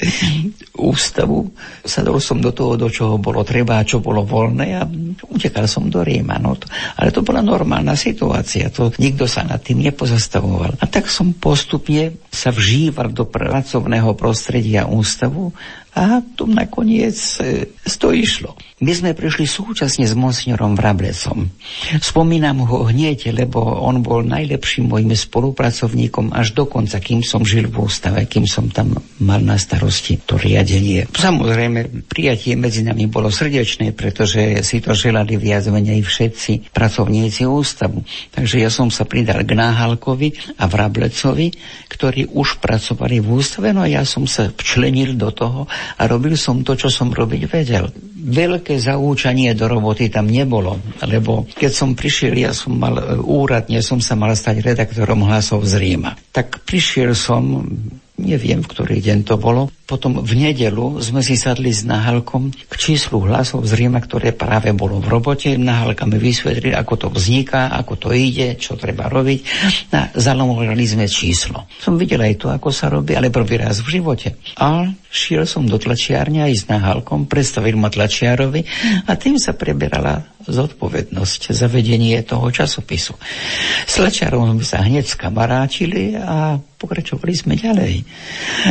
[0.78, 1.50] ústavu.
[1.82, 4.86] Sadol som do toho, do čoho bolo treba a čo bolo voľné a
[5.26, 6.38] utekal som do Ríma.
[6.38, 10.78] No to, ale to bola normálna situácia, to nikto sa nad tým nepozastavoval.
[10.78, 15.50] A tak som postupne sa vžíval do pracovného prostredia ústavu
[15.94, 17.66] a tu nakoniec e,
[18.00, 18.56] to išlo.
[18.80, 21.52] My sme prišli súčasne s monsignorom Vrablecom.
[22.00, 27.68] Spomínam ho hneď, lebo on bol najlepším môjim spolupracovníkom až do konca, kým som žil
[27.68, 31.04] v ústave, kým som tam mal na starosti to riadenie.
[31.12, 38.00] Samozrejme, prijatie medzi nami bolo srdečné, pretože si to želali viac menej všetci pracovníci ústavu.
[38.32, 41.52] Takže ja som sa pridal k Náhalkovi a Vrablecovi,
[41.92, 46.34] ktorí už pracovali v ústave, no a ja som sa včlenil do toho a robil
[46.36, 47.88] som to, čo som robiť vedel.
[48.20, 53.80] Veľké zaúčanie do roboty tam nebolo, lebo keď som prišiel, ja som mal e, úradne,
[53.80, 56.12] som sa mal stať redaktorom hlasov z Ríma.
[56.30, 57.64] Tak prišiel som,
[58.20, 62.74] neviem, v ktorý deň to bolo, potom v nedelu sme si sadli s Nahalkom k
[62.78, 65.58] číslu hlasov z Ríma, ktoré práve bolo v robote.
[65.58, 69.38] Nahalka mi vysvetlil, ako to vzniká, ako to ide, čo treba robiť.
[69.90, 71.66] A zalomovali sme číslo.
[71.82, 74.38] Som videl aj to, ako sa robí, ale prvý raz v živote.
[74.62, 78.62] A šiel som do tlačiárne aj s Nahalkom, predstavil ma tlačiarovi
[79.10, 83.16] a tým sa preberala zodpovednosť za vedenie toho časopisu.
[83.84, 88.04] S tlačiarom sme sa hneď skamarátili a pokračovali sme ďalej.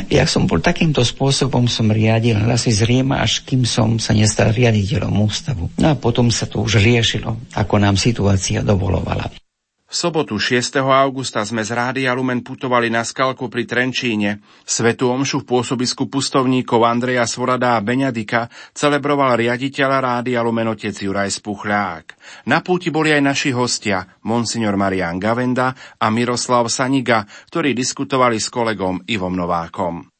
[0.10, 4.50] Ja som bol takýmto spôsobom som riadil hlasy z Ríma, až kým som sa nestal
[4.50, 5.70] riaditeľom ústavu.
[5.78, 9.49] No a potom sa to už riešilo, ako nám situácia dovolovala.
[9.90, 10.86] V sobotu 6.
[10.86, 14.38] augusta sme z Rádia Lumen putovali na Skalku pri Trenčíne.
[14.62, 21.42] Svetu omšu v pôsobisku pustovníkov Andreja Svorada a Beňadika celebroval riaditeľ Rádia Lumen otec Juraj
[21.42, 22.06] Spuchľák.
[22.46, 28.54] Na púti boli aj naši hostia, monsignor Marian Gavenda a Miroslav Saniga, ktorí diskutovali s
[28.54, 30.19] kolegom Ivom Novákom.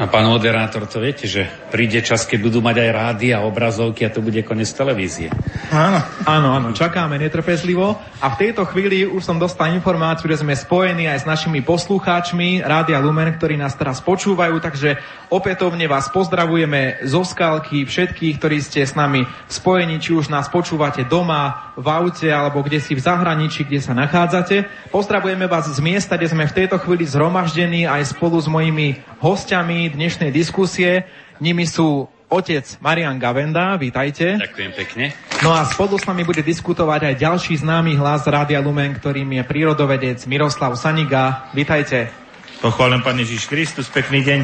[0.00, 4.08] A pán moderátor, to viete, že príde čas, keď budú mať aj rády a obrazovky
[4.08, 5.28] a to bude koniec televízie.
[5.68, 8.00] Áno, áno, áno, čakáme netrpezlivo.
[8.24, 12.64] A v tejto chvíli už som dostal informáciu, že sme spojení aj s našimi poslucháčmi
[12.64, 14.96] Rádia Lumen, ktorí nás teraz počúvajú, takže
[15.28, 21.04] opätovne vás pozdravujeme zo Skalky, všetkých, ktorí ste s nami spojení, či už nás počúvate
[21.04, 24.68] doma, v aute alebo kde si v zahraničí, kde sa nachádzate.
[24.92, 29.69] Pozdravujeme vás z miesta, kde sme v tejto chvíli zhromaždení aj spolu s mojimi hostiami
[29.70, 31.06] dnešnej diskusie.
[31.38, 34.38] Nimi sú otec Marian Gavenda, vítajte.
[34.38, 35.04] Ďakujem pekne.
[35.42, 39.42] No a spolu s nami bude diskutovať aj ďalší známy hlas Rádia Lumen, ktorým je
[39.46, 41.50] prírodovedec Miroslav Saniga.
[41.54, 42.10] Vítajte.
[42.58, 44.40] Pochválen Pán Ježiš Kristus, pekný deň.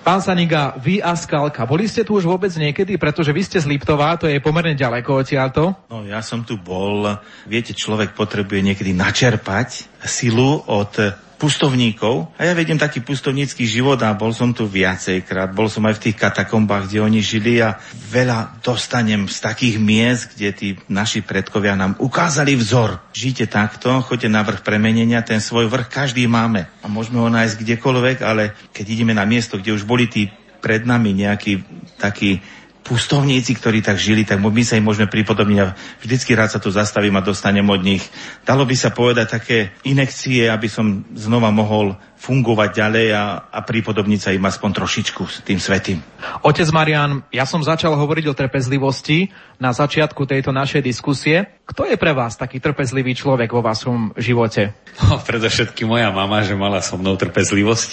[0.00, 3.68] Pán Saniga, vy a Skalka, boli ste tu už vôbec niekedy, pretože vy ste z
[3.68, 5.76] Liptová, to je pomerne ďaleko odtiaľto?
[5.92, 7.04] No ja som tu bol.
[7.44, 10.92] Viete, človek potrebuje niekedy načerpať silu od
[11.40, 12.36] pustovníkov.
[12.36, 15.56] A ja vediem taký pustovnícky život a bol som tu viacejkrát.
[15.56, 17.80] Bol som aj v tých katakombách, kde oni žili a
[18.12, 23.00] veľa dostanem z takých miest, kde tí naši predkovia nám ukázali vzor.
[23.16, 27.56] Žite takto, choďte na vrch premenenia, ten svoj vrch každý máme a môžeme ho nájsť
[27.56, 30.28] kdekoľvek, ale keď ideme na miesto, kde už boli tí
[30.60, 31.64] pred nami nejakí
[31.96, 32.44] takí
[32.90, 36.74] pustovníci, ktorí tak žili, tak my sa im môžeme pripodobniť a vždycky rád sa tu
[36.74, 38.02] zastavím a dostanem od nich.
[38.42, 44.18] Dalo by sa povedať také inekcie, aby som znova mohol fungovať ďalej a, a pripodobniť
[44.18, 46.02] sa im aspoň trošičku s tým svetým.
[46.42, 49.30] Otec Marian, ja som začal hovoriť o trpezlivosti
[49.62, 51.62] na začiatku tejto našej diskusie.
[51.70, 54.74] Kto je pre vás taký trpezlivý človek vo vašom živote?
[54.98, 57.90] No, predovšetkým moja mama, že mala so mnou trpezlivosť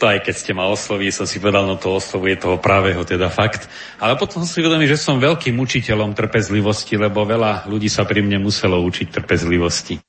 [0.00, 3.28] to aj keď ste ma osloví, som si povedal, no to oslovuje toho právého, teda
[3.28, 3.68] fakt.
[4.00, 8.24] Ale potom som si uvedomil, že som veľkým učiteľom trpezlivosti, lebo veľa ľudí sa pri
[8.24, 10.00] mne muselo učiť trpezlivosti.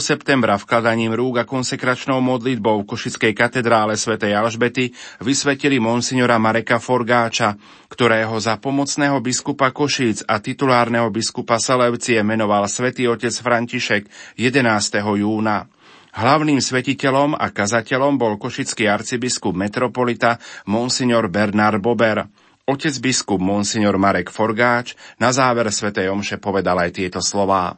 [0.00, 4.92] septembra vkladaním rúk a konsekračnou modlitbou v Košickej katedrále svätej Alžbety
[5.24, 7.56] vysvetili monsignora Mareka Forgáča,
[7.88, 15.00] ktorého za pomocného biskupa Košíc a titulárneho biskupa Selevcie menoval svätý otec František 11.
[15.00, 15.64] júna.
[16.14, 20.38] Hlavným svetiteľom a kazateľom bol košický arcibiskup metropolita
[20.70, 22.30] monsignor Bernard Bober.
[22.70, 27.74] Otec biskup monsignor Marek Forgáč na záver svätej omše povedal aj tieto slová.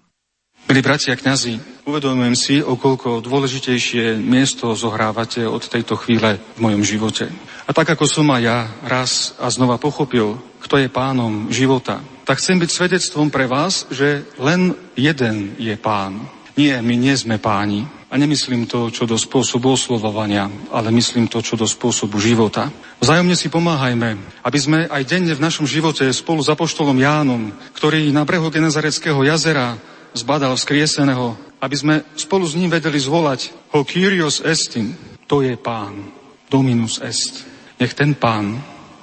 [0.68, 7.32] Milí bratia kňazi, uvedomujem si, okolko dôležitejšie miesto zohrávate od tejto chvíle v mojom živote.
[7.64, 12.36] A tak ako som aj ja raz a znova pochopil, kto je pánom života, tak
[12.42, 16.20] chcem byť svedectvom pre vás, že len jeden je pán.
[16.58, 17.86] Nie, my nie sme páni.
[18.16, 22.72] Nemyslím to, čo do spôsobu oslovovania, ale myslím to, čo do spôsobu života.
[22.96, 28.08] Vzájomne si pomáhajme, aby sme aj denne v našom živote spolu s apoštolom Jánom, ktorý
[28.16, 29.76] na brehu Genezareckého jazera
[30.16, 34.96] zbadal vzkrieseného, aby sme spolu s ním vedeli zvolať ho Kyrios estin,
[35.28, 36.08] to je pán,
[36.48, 37.44] Dominus est.
[37.76, 38.56] Nech ten pán,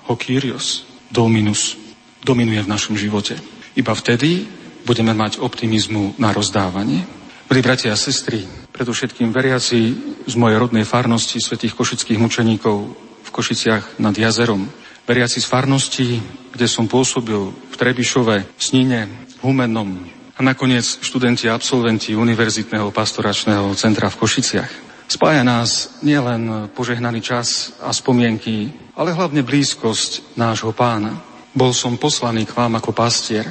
[0.09, 1.78] ho Kyrios, Dominus,
[2.26, 3.38] dominuje v našom živote.
[3.78, 4.49] Iba vtedy
[4.89, 7.05] budeme mať optimizmu na rozdávanie.
[7.45, 9.80] Milí bratia a sestry, predovšetkým veriaci
[10.26, 12.78] z mojej rodnej farnosti svätých košických mučeníkov
[13.24, 14.65] v Košiciach nad jazerom,
[15.05, 16.07] veriaci z farnosti,
[16.49, 20.01] kde som pôsobil v Trebišove, Snine, Humennom,
[20.34, 24.71] a nakoniec študenti a absolventi Univerzitného pastoračného centra v Košiciach.
[25.05, 31.21] Spája nás nielen požehnaný čas a spomienky, ale hlavne blízkosť nášho pána.
[31.53, 33.45] Bol som poslaný k vám ako pastier,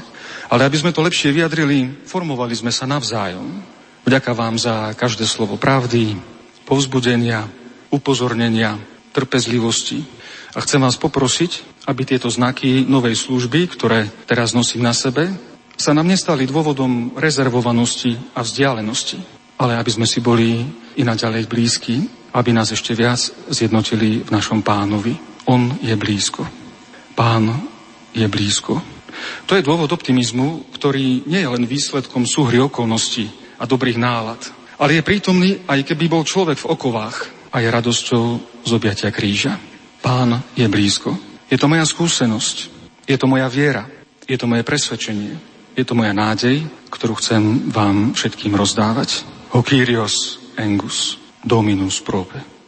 [0.51, 3.63] ale aby sme to lepšie vyjadrili, formovali sme sa navzájom.
[4.03, 6.19] Vďaka vám za každé slovo pravdy,
[6.67, 7.47] povzbudenia,
[7.95, 8.75] upozornenia,
[9.15, 10.03] trpezlivosti.
[10.53, 15.31] A chcem vás poprosiť, aby tieto znaky novej služby, ktoré teraz nosím na sebe,
[15.79, 19.23] sa nám nestali dôvodom rezervovanosti a vzdialenosti,
[19.63, 20.67] ale aby sme si boli
[20.99, 22.03] i naďalej blízki,
[22.35, 23.23] aby nás ešte viac
[23.55, 25.15] zjednotili v našom pánovi.
[25.47, 26.43] On je blízko.
[27.15, 27.55] Pán
[28.11, 28.83] je blízko.
[29.47, 34.43] To je dôvod optimizmu, ktorý nie je len výsledkom súhry okolností a dobrých nálad,
[34.83, 38.25] ale je prítomný aj keby bol človek v okovách a je radosťou
[38.67, 39.55] z objatia kríža.
[40.03, 41.15] Pán je blízko.
[41.47, 42.57] Je to moja skúsenosť,
[43.07, 43.87] je to moja viera,
[44.27, 45.39] je to moje presvedčenie,
[45.79, 49.23] je to moja nádej, ktorú chcem vám všetkým rozdávať.
[49.55, 52.62] Hokyrios Engus, Dominus Prope.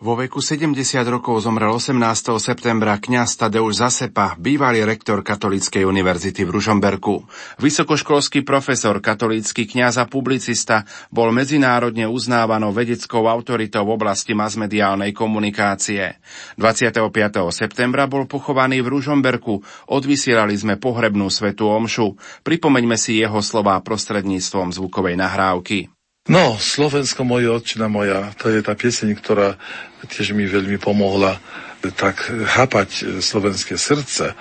[0.00, 0.80] Vo veku 70
[1.12, 1.92] rokov zomrel 18.
[2.40, 7.28] septembra kňaz Tadeusz Zasepa, bývalý rektor Katolíckej univerzity v Ružomberku.
[7.60, 16.16] Vysokoškolský profesor, katolícky kňaz a publicista, bol medzinárodne uznávanou vedeckou autoritou v oblasti masmediálnej komunikácie.
[16.56, 17.04] 25.
[17.52, 19.60] septembra bol pochovaný v Ružomberku,
[19.92, 22.16] odvysielali sme pohrebnú svetu omšu.
[22.40, 25.99] Pripomeňme si jeho slová prostredníctvom zvukovej nahrávky.
[26.30, 29.58] No, Slovensko moje, odčina moja, to je tá pieseň, ktorá
[30.06, 31.42] tiež mi veľmi pomohla
[31.98, 34.38] tak chápať slovenské srdce.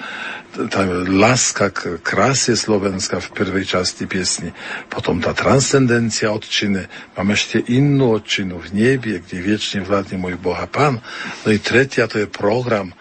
[0.70, 4.54] Tá láska k kráse Slovenska v prvej časti piesni.
[4.92, 6.86] Potom tá transcendencia odčiny.
[7.18, 11.02] Mám ešte inú odčinu v nebie, kde viečne vládne môj Boha Pán.
[11.42, 12.96] No i tretia, to je program e,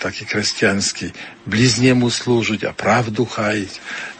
[0.00, 1.12] taký kresťanský.
[1.44, 3.72] Blízne mu slúžiť a pravdu chajiť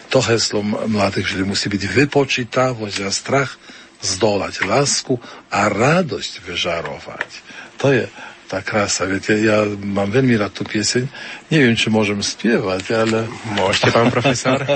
[0.09, 3.61] to heslo mladých ľudí musí byť vypočítavosť a strach
[4.03, 5.19] zdolať lásku
[5.51, 7.31] a radosť vyžarovať.
[7.83, 8.05] To je
[8.49, 9.05] tá krása.
[9.05, 11.05] Viete, ja mám veľmi rád tú pieseň.
[11.53, 13.19] Neviem, či môžem spievať, ale...
[13.53, 14.65] Môžete, pán profesor.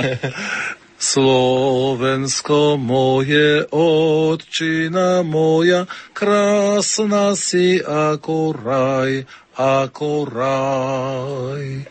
[1.03, 9.27] Slovensko moje, odčina moja, krásna si ako raj,
[9.59, 11.83] ako raj.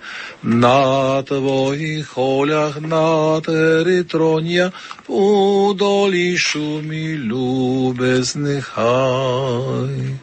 [0.41, 4.73] Na tvojich choľach nad Eritronia
[5.05, 10.17] v údolí šumi ľúbezný haj.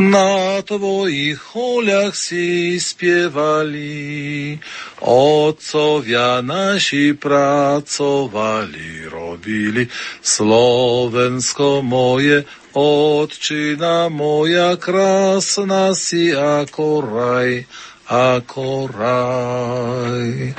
[0.00, 4.56] Na tvojich choľach si spievali,
[5.04, 9.84] otcovia naši pracovali, robili
[10.24, 17.66] Slovensko moje, Otčina moja krásna si ako raj,
[18.10, 20.50] ako raj.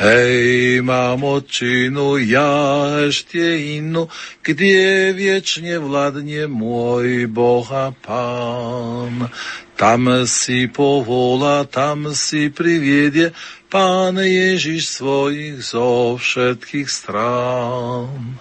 [0.00, 3.38] Hej, mám odčinu, ja ešte
[3.78, 4.10] inú,
[4.42, 9.30] kde viečne vladne môj Boha Pán.
[9.78, 13.30] Tam si povolá, tam si priviedie
[13.70, 18.40] Pán Ježiš svojich zo všetkých strán.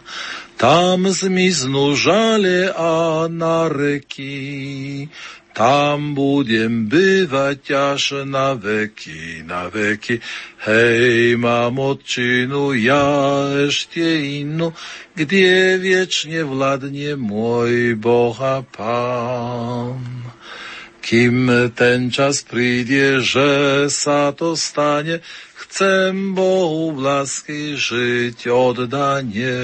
[0.59, 5.07] Tam zmiznú žale a na reky,
[5.59, 10.23] tam budem bývať až na veky, na veky.
[10.63, 13.03] Hej, mám odčinu ja
[13.67, 13.99] ešte
[14.39, 14.71] inú,
[15.19, 20.31] kde viečne vladne môj Boh a Pán.
[21.03, 25.19] Kým ten čas príde, že sa to stane,
[25.59, 29.59] chcem Bohu v lásky žiť oddanie,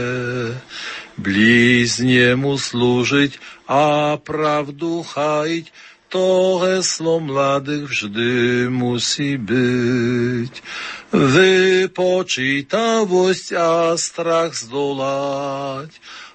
[1.15, 3.39] blízne mu slúžiť
[3.71, 10.61] a pravdu chajiť, to heslo mladých vždy musí byť.
[11.15, 15.89] Vypočítavosť a strach zdolať,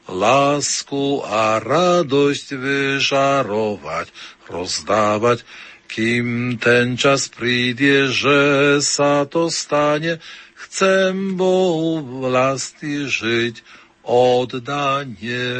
[0.08, 4.08] lásku a radosť vyžarovať,
[4.50, 5.44] rozdávať,
[5.90, 10.22] kým ten čas príde, že sa to stane,
[10.54, 13.62] chcem Bohu vlasti žiť
[14.06, 15.50] oddanie.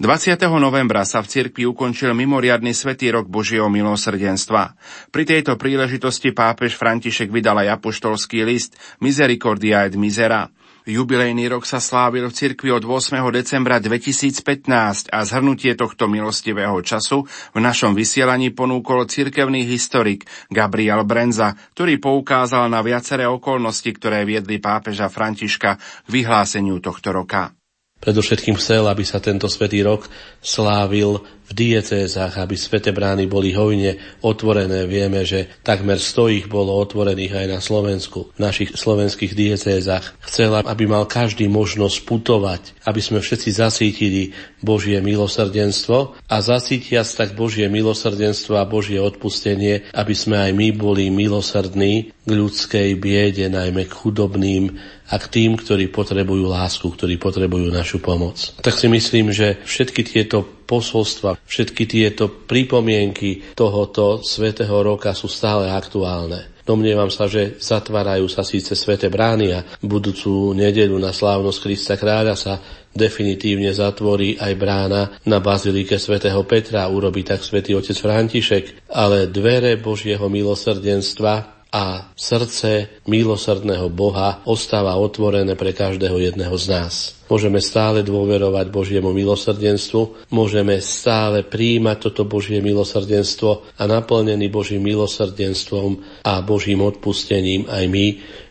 [0.00, 0.40] 20.
[0.56, 4.72] novembra sa v cirkvi ukončil mimoriadny svetý rok Božieho milosrdenstva.
[5.12, 8.72] Pri tejto príležitosti pápež František vydal aj apoštolský list
[9.04, 10.48] Misericordia et Misera.
[10.88, 13.20] Jubilejný rok sa slávil v cirkvi od 8.
[13.36, 21.52] decembra 2015 a zhrnutie tohto milostivého času v našom vysielaní ponúkol cirkevný historik Gabriel Brenza,
[21.76, 27.61] ktorý poukázal na viaceré okolnosti, ktoré viedli pápeža Františka k vyhláseniu tohto roka.
[28.02, 30.10] Predovšetkým chcel, aby sa tento svetý rok
[30.42, 33.94] slávil v diecézach, aby svete brány boli hojne
[34.26, 34.90] otvorené.
[34.90, 40.18] Vieme, že takmer 100 ich bolo otvorených aj na Slovensku, v našich slovenských diecézach.
[40.26, 47.38] Chcel, aby mal každý možnosť putovať, aby sme všetci zasítili Božie milosrdenstvo a zasítiac tak
[47.38, 53.90] Božie milosrdenstvo a Božie odpustenie, aby sme aj my boli milosrdní k ľudskej biede, najmä
[53.90, 54.70] k chudobným
[55.10, 58.54] a k tým, ktorí potrebujú lásku, ktorí potrebujú našu pomoc.
[58.62, 65.68] Tak si myslím, že všetky tieto posolstva, všetky tieto pripomienky tohoto svätého roka sú stále
[65.68, 66.52] aktuálne.
[66.62, 72.38] Domnievam sa, že zatvárajú sa síce svete brány a budúcu nedeľu na slávnosť Krista kráľa
[72.38, 72.62] sa
[72.94, 79.74] definitívne zatvorí aj brána na bazilike svätého Petra, urobí tak svätý otec František, ale dvere
[79.74, 86.94] Božieho milosrdenstva a srdce milosrdného Boha ostáva otvorené pre každého jedného z nás.
[87.32, 96.22] Môžeme stále dôverovať Božiemu milosrdenstvu, môžeme stále príjmať toto Božie milosrdenstvo a naplnený Božím milosrdenstvom
[96.28, 98.06] a Božím odpustením aj my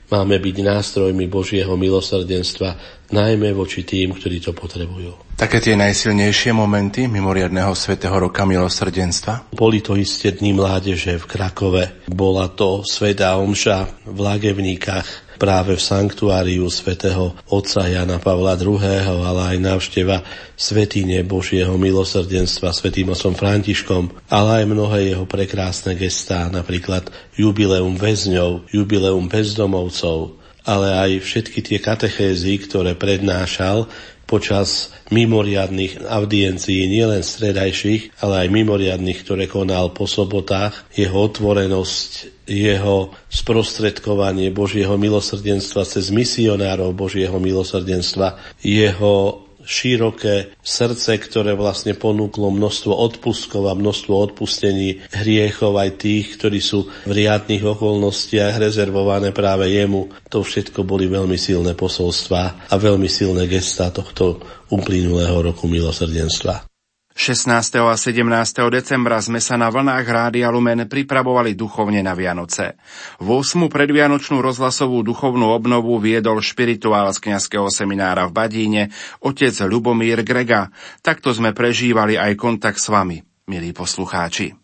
[0.10, 5.36] máme byť nástrojmi Božieho milosrdenstva najmä voči tým, ktorí to potrebujú.
[5.38, 9.54] Také tie najsilnejšie momenty mimoriadného svätého roka milosrdenstva?
[9.56, 11.84] Boli to isté dní mládeže v Krakove.
[12.08, 19.42] Bola to Sveta Omša v Lagevníkach, práve v sanktuáriu svätého otca Jana Pavla II., ale
[19.50, 20.22] aj návšteva
[20.54, 28.70] Svetine Božieho milosrdenstva svätým osom Františkom, ale aj mnohé jeho prekrásne gestá, napríklad jubileum väzňov,
[28.70, 33.90] jubileum bezdomovcov, ale aj všetky tie katechézy, ktoré prednášal
[34.32, 43.12] počas mimoriadných audiencií, nielen stredajších, ale aj mimoriadných, ktoré konal po sobotách, jeho otvorenosť, jeho
[43.28, 53.68] sprostredkovanie Božieho milosrdenstva cez misionárov Božieho milosrdenstva, jeho široké srdce, ktoré vlastne ponúklo množstvo odpustkov
[53.70, 60.10] a množstvo odpustení hriechov aj tých, ktorí sú v riadnych okolnostiach rezervované práve jemu.
[60.32, 64.40] To všetko boli veľmi silné posolstvá a veľmi silné gestá tohto
[64.72, 66.71] uplynulého roku milosrdenstva.
[67.12, 67.76] 16.
[67.84, 68.24] a 17.
[68.72, 72.80] decembra sme sa na vlnách Rádia Lumen pripravovali duchovne na Vianoce.
[73.20, 73.68] V 8.
[73.68, 78.84] predvianočnú rozhlasovú duchovnú obnovu viedol špirituál z kniazského seminára v Badíne
[79.20, 80.72] otec Lubomír Grega.
[81.04, 83.20] Takto sme prežívali aj kontakt s vami,
[83.52, 84.56] milí poslucháči.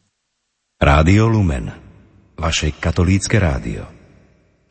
[0.80, 1.68] Rádio Lumen,
[2.40, 3.84] vaše katolícke rádio.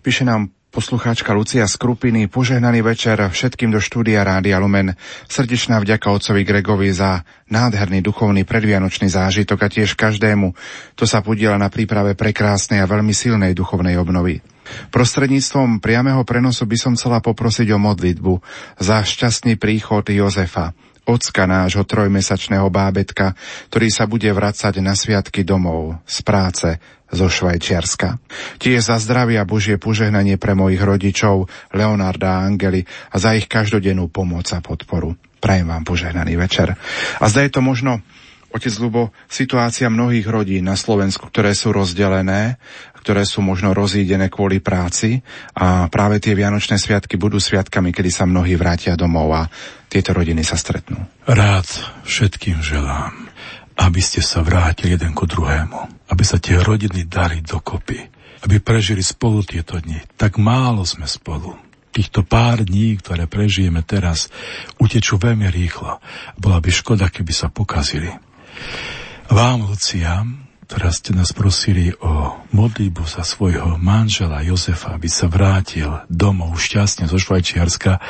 [0.01, 4.93] Píše nám Poslucháčka Lucia Skrupiny, požehnaný večer všetkým do štúdia Rádia Lumen.
[5.25, 10.53] Srdečná vďaka otcovi Gregovi za nádherný duchovný predvianočný zážitok a tiež každému,
[10.93, 14.45] to sa podiela na príprave prekrásnej a veľmi silnej duchovnej obnovy.
[14.93, 18.37] Prostredníctvom priameho prenosu by som chcela poprosiť o modlitbu
[18.77, 20.77] za šťastný príchod Jozefa,
[21.07, 23.39] ocka nášho trojmesačného bábetka,
[23.71, 26.69] ktorý sa bude vracať na sviatky domov, z práce,
[27.07, 28.19] zo Švajčiarska.
[28.59, 32.83] Tiež za zdravie a Božie požehnanie pre mojich rodičov, Leonarda a Angely
[33.15, 35.15] a za ich každodennú pomoc a podporu.
[35.39, 36.75] Prajem vám požehnaný večer.
[37.23, 38.03] A zda je to možno
[38.55, 42.57] Otec Lubo, situácia mnohých rodín na Slovensku, ktoré sú rozdelené,
[43.03, 45.23] ktoré sú možno rozídené kvôli práci
[45.55, 49.43] a práve tie Vianočné sviatky budú sviatkami, kedy sa mnohí vrátia domov a
[49.87, 50.99] tieto rodiny sa stretnú.
[51.29, 51.69] Rád
[52.03, 53.27] všetkým želám
[53.77, 58.01] aby ste sa vrátili jeden ku druhému, aby sa tie rodiny dali dokopy,
[58.49, 60.01] aby prežili spolu tieto dni.
[60.17, 61.53] Tak málo sme spolu.
[61.93, 64.29] Týchto pár dní, ktoré prežijeme teraz,
[64.81, 66.01] utečú veľmi rýchlo.
[66.37, 68.13] Bola by škoda, keby sa pokazili.
[69.27, 70.23] Vám, Lucia,
[70.67, 77.07] Teraz ste nás prosili o modlíbu za svojho manžela Jozefa, aby sa vrátil domov šťastne
[77.07, 78.03] zo Švajčiarska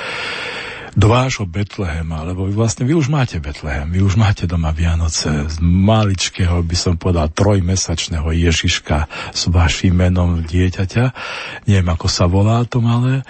[0.97, 5.29] do vášho Betlehema, lebo vy vlastne vy už máte Betlehem, vy už máte doma Vianoce
[5.53, 9.05] z maličkého, by som povedal, trojmesačného Ježiška
[9.37, 11.05] s vašim menom dieťaťa.
[11.69, 13.21] Neviem, ako sa volá to malé,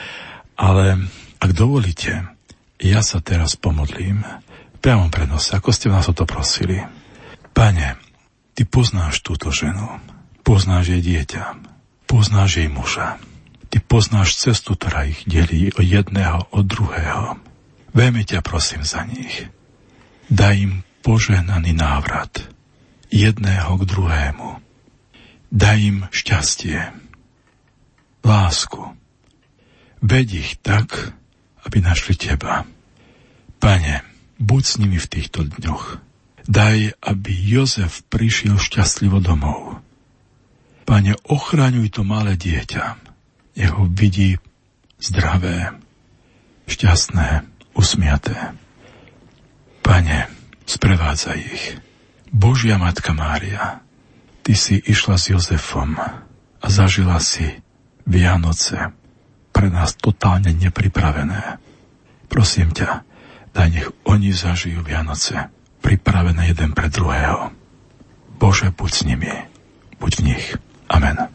[0.55, 1.11] ale
[1.43, 2.31] ak dovolíte,
[2.79, 4.23] ja sa teraz pomodlím
[4.79, 6.79] priamo prenose, ako ste nás o to prosili.
[7.57, 7.97] Pane,
[8.53, 9.97] Ty poznáš túto ženu,
[10.45, 11.61] poznáš jej dieťa,
[12.05, 13.17] poznáš jej muža.
[13.73, 17.37] Ty poznáš cestu, ktorá ich delí od jedného od druhého.
[17.97, 19.49] Veľmi ťa prosím za nich.
[20.33, 22.45] Daj im požehnaný návrat
[23.13, 24.51] jedného k druhému.
[25.53, 26.93] Daj im šťastie,
[28.25, 28.85] lásku.
[30.01, 31.13] Veď ich tak,
[31.65, 32.65] aby našli teba.
[33.61, 34.01] Pane,
[34.41, 36.06] buď s nimi v týchto dňoch
[36.47, 39.83] Daj, aby Jozef prišiel šťastlivo domov.
[40.87, 42.85] Pane, ochraňuj to malé dieťa.
[43.59, 44.39] Nech ho vidí
[45.03, 45.75] zdravé,
[46.71, 47.43] šťastné,
[47.75, 48.55] usmiaté.
[49.83, 50.31] Pane,
[50.71, 51.65] sprevádzaj ich.
[52.31, 53.83] Božia Matka Mária,
[54.47, 57.51] Ty si išla s Jozefom a zažila si
[58.07, 58.95] Vianoce
[59.51, 61.59] pre nás totálne nepripravené.
[62.31, 63.03] Prosím ťa,
[63.51, 65.51] daj nech oni zažijú Vianoce
[65.87, 67.55] pripravené jeden pre druhého.
[68.43, 69.31] Bože, buď s nimi,
[70.03, 70.45] buď v nich.
[70.91, 71.31] Amen.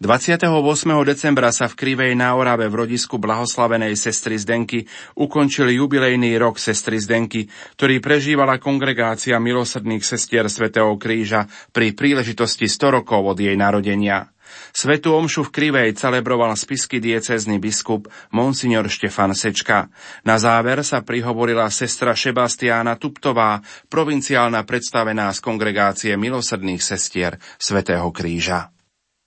[0.00, 0.48] 28.
[1.04, 4.88] decembra sa v Krivej na Orave v rodisku blahoslavenej sestry Zdenky
[5.18, 13.02] ukončil jubilejný rok sestry Zdenky, ktorý prežívala kongregácia milosrdných sestier svätého Kríža pri príležitosti 100
[13.02, 14.32] rokov od jej narodenia.
[14.70, 19.90] Svetu omšu v Krivej celebroval spisky diecézny biskup Monsignor Štefan Sečka.
[20.22, 23.58] Na záver sa prihovorila sestra Šebastiána Tuptová,
[23.90, 28.70] provinciálna predstavená z kongregácie milosrdných sestier Svetého Kríža.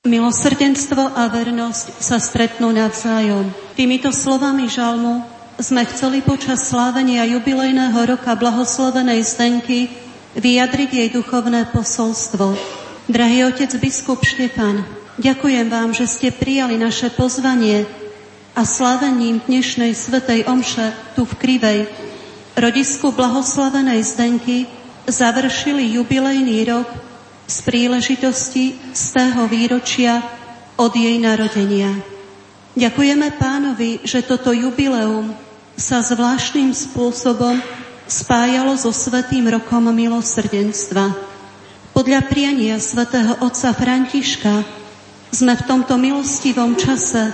[0.04, 3.48] Milosrdenstvo a vernosť sa stretnú navzájom.
[3.72, 5.24] Týmito slovami žalmu
[5.64, 9.88] sme chceli počas slávenia jubilejného roka blahoslovenej Zdenky
[10.36, 12.58] vyjadriť jej duchovné posolstvo.
[13.08, 14.84] Drahý otec biskup Štefan,
[15.14, 17.86] Ďakujem vám, že ste prijali naše pozvanie
[18.58, 21.80] a slavením dnešnej svetej omše tu v Krivej,
[22.58, 24.66] rodisku blahoslavenej Zdenky,
[25.06, 26.90] završili jubilejný rok
[27.46, 30.18] z príležitosti z tého výročia
[30.82, 31.94] od jej narodenia.
[32.74, 35.30] Ďakujeme pánovi, že toto jubileum
[35.78, 37.62] sa zvláštnym spôsobom
[38.10, 41.14] spájalo so Svetým rokom milosrdenstva.
[41.94, 44.82] Podľa priania svätého otca Františka
[45.34, 47.34] sme v tomto milostivom čase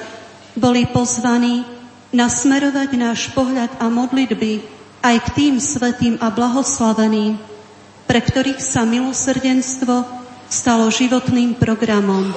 [0.56, 1.68] boli pozvaní
[2.16, 4.64] nasmerovať náš pohľad a modlitby
[5.04, 7.36] aj k tým svetým a blahoslaveným,
[8.08, 10.08] pre ktorých sa milosrdenstvo
[10.48, 12.32] stalo životným programom.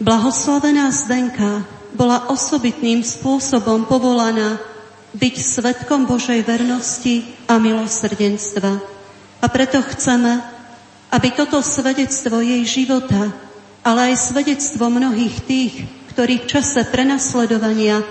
[0.00, 4.56] Blahoslavená Zdenka bola osobitným spôsobom povolaná
[5.16, 8.72] byť svetkom Božej vernosti a milosrdenstva.
[9.40, 10.40] A preto chceme,
[11.12, 13.45] aby toto svedectvo jej života
[13.86, 15.74] ale aj svedectvo mnohých tých,
[16.10, 18.02] ktorí v čase prenasledovania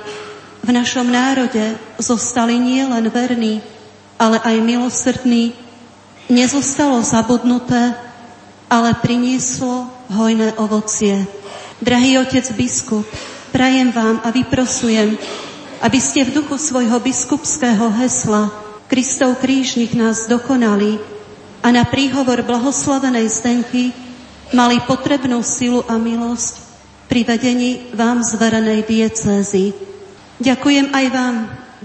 [0.64, 3.60] v našom národe zostali nielen verní,
[4.16, 5.52] ale aj milosrdní,
[6.32, 7.92] nezostalo zabudnuté,
[8.72, 11.28] ale prinieslo hojné ovocie.
[11.84, 13.04] Drahý otec biskup,
[13.52, 15.20] prajem vám a vyprosujem,
[15.84, 18.48] aby ste v duchu svojho biskupského hesla
[18.88, 21.04] Kristov krížnik nás dokonali
[21.60, 24.05] a na príhovor blahoslavenej Zdenky
[24.54, 26.54] mali potrebnú silu a milosť
[27.10, 29.74] pri vedení vám zverenej diecézy.
[30.42, 31.36] Ďakujem aj vám,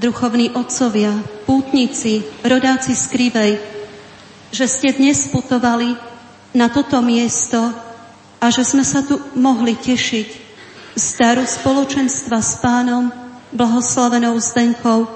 [0.01, 1.13] duchovní otcovia,
[1.45, 3.53] pútnici, rodáci z Krivej,
[4.51, 5.95] že ste dnes putovali
[6.57, 7.61] na toto miesto
[8.41, 10.29] a že sme sa tu mohli tešiť
[10.97, 13.13] z daru spoločenstva s pánom,
[13.55, 15.07] blahoslavenou Zdenkou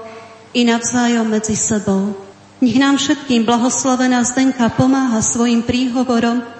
[0.55, 2.15] i navzájom medzi sebou.
[2.63, 6.54] Nech nám všetkým blahoslavená Zdenka pomáha svojim príhovorom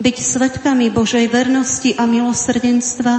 [0.00, 3.14] byť svetkami Božej vernosti a milosrdenstva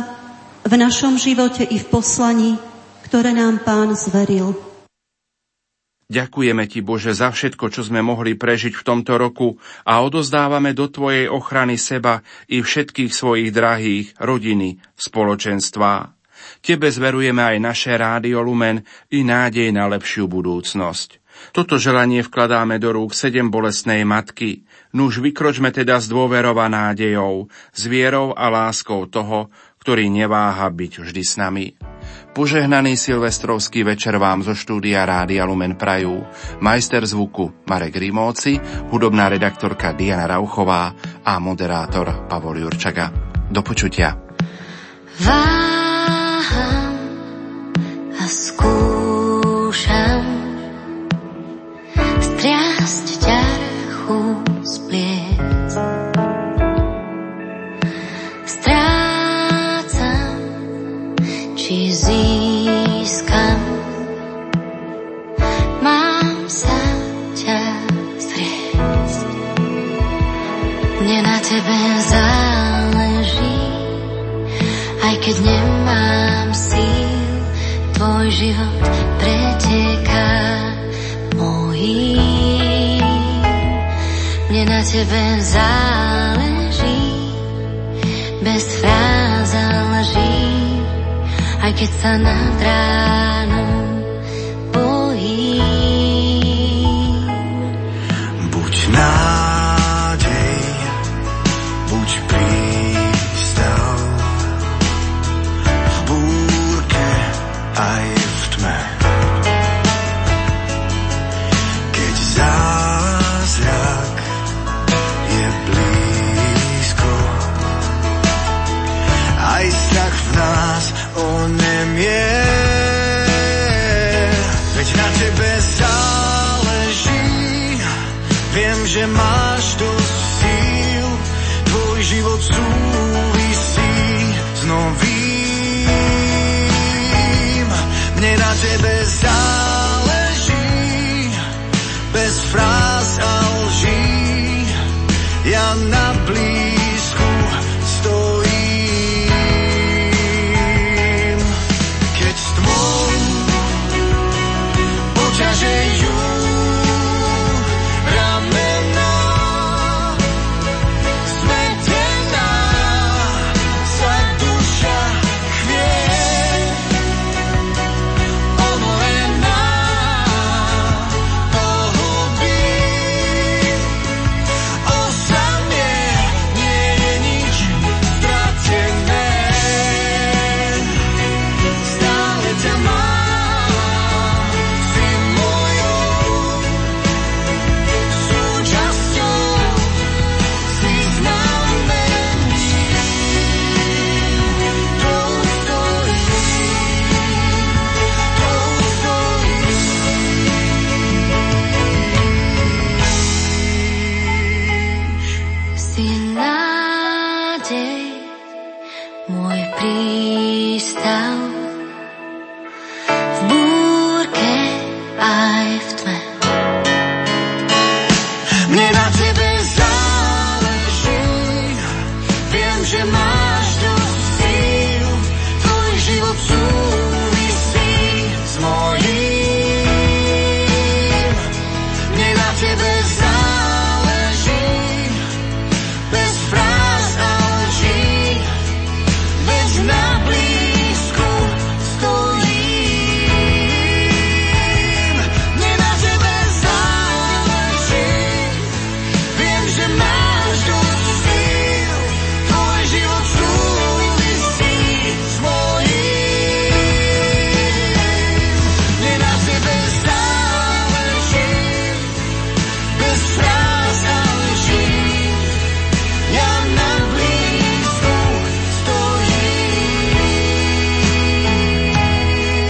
[0.66, 2.58] v našom živote i v poslaní,
[3.06, 4.58] ktoré nám Pán zveril.
[6.12, 9.56] Ďakujeme Ti, Bože, za všetko, čo sme mohli prežiť v tomto roku
[9.88, 12.20] a odozdávame do Tvojej ochrany seba
[12.52, 16.12] i všetkých svojich drahých, rodiny, spoločenstva.
[16.60, 18.84] Tebe zverujeme aj naše rádio Lumen
[19.16, 21.22] i nádej na lepšiu budúcnosť.
[21.56, 27.82] Toto želanie vkladáme do rúk sedem bolestnej matky, Nuž vykročme teda s dôverou nádejou, s
[27.88, 29.48] vierou a láskou toho,
[29.82, 31.74] ktorý neváha byť vždy s nami.
[32.32, 36.24] Požehnaný silvestrovský večer vám zo štúdia Rádia Lumen Prajú.
[36.64, 38.56] Majster zvuku Marek Rimóci,
[38.94, 40.96] hudobná redaktorka Diana Rauchová
[41.28, 43.12] a moderátor Pavol Jurčaga.
[43.52, 44.16] Do počutia.
[45.20, 46.96] Váham
[48.16, 48.91] a skúšam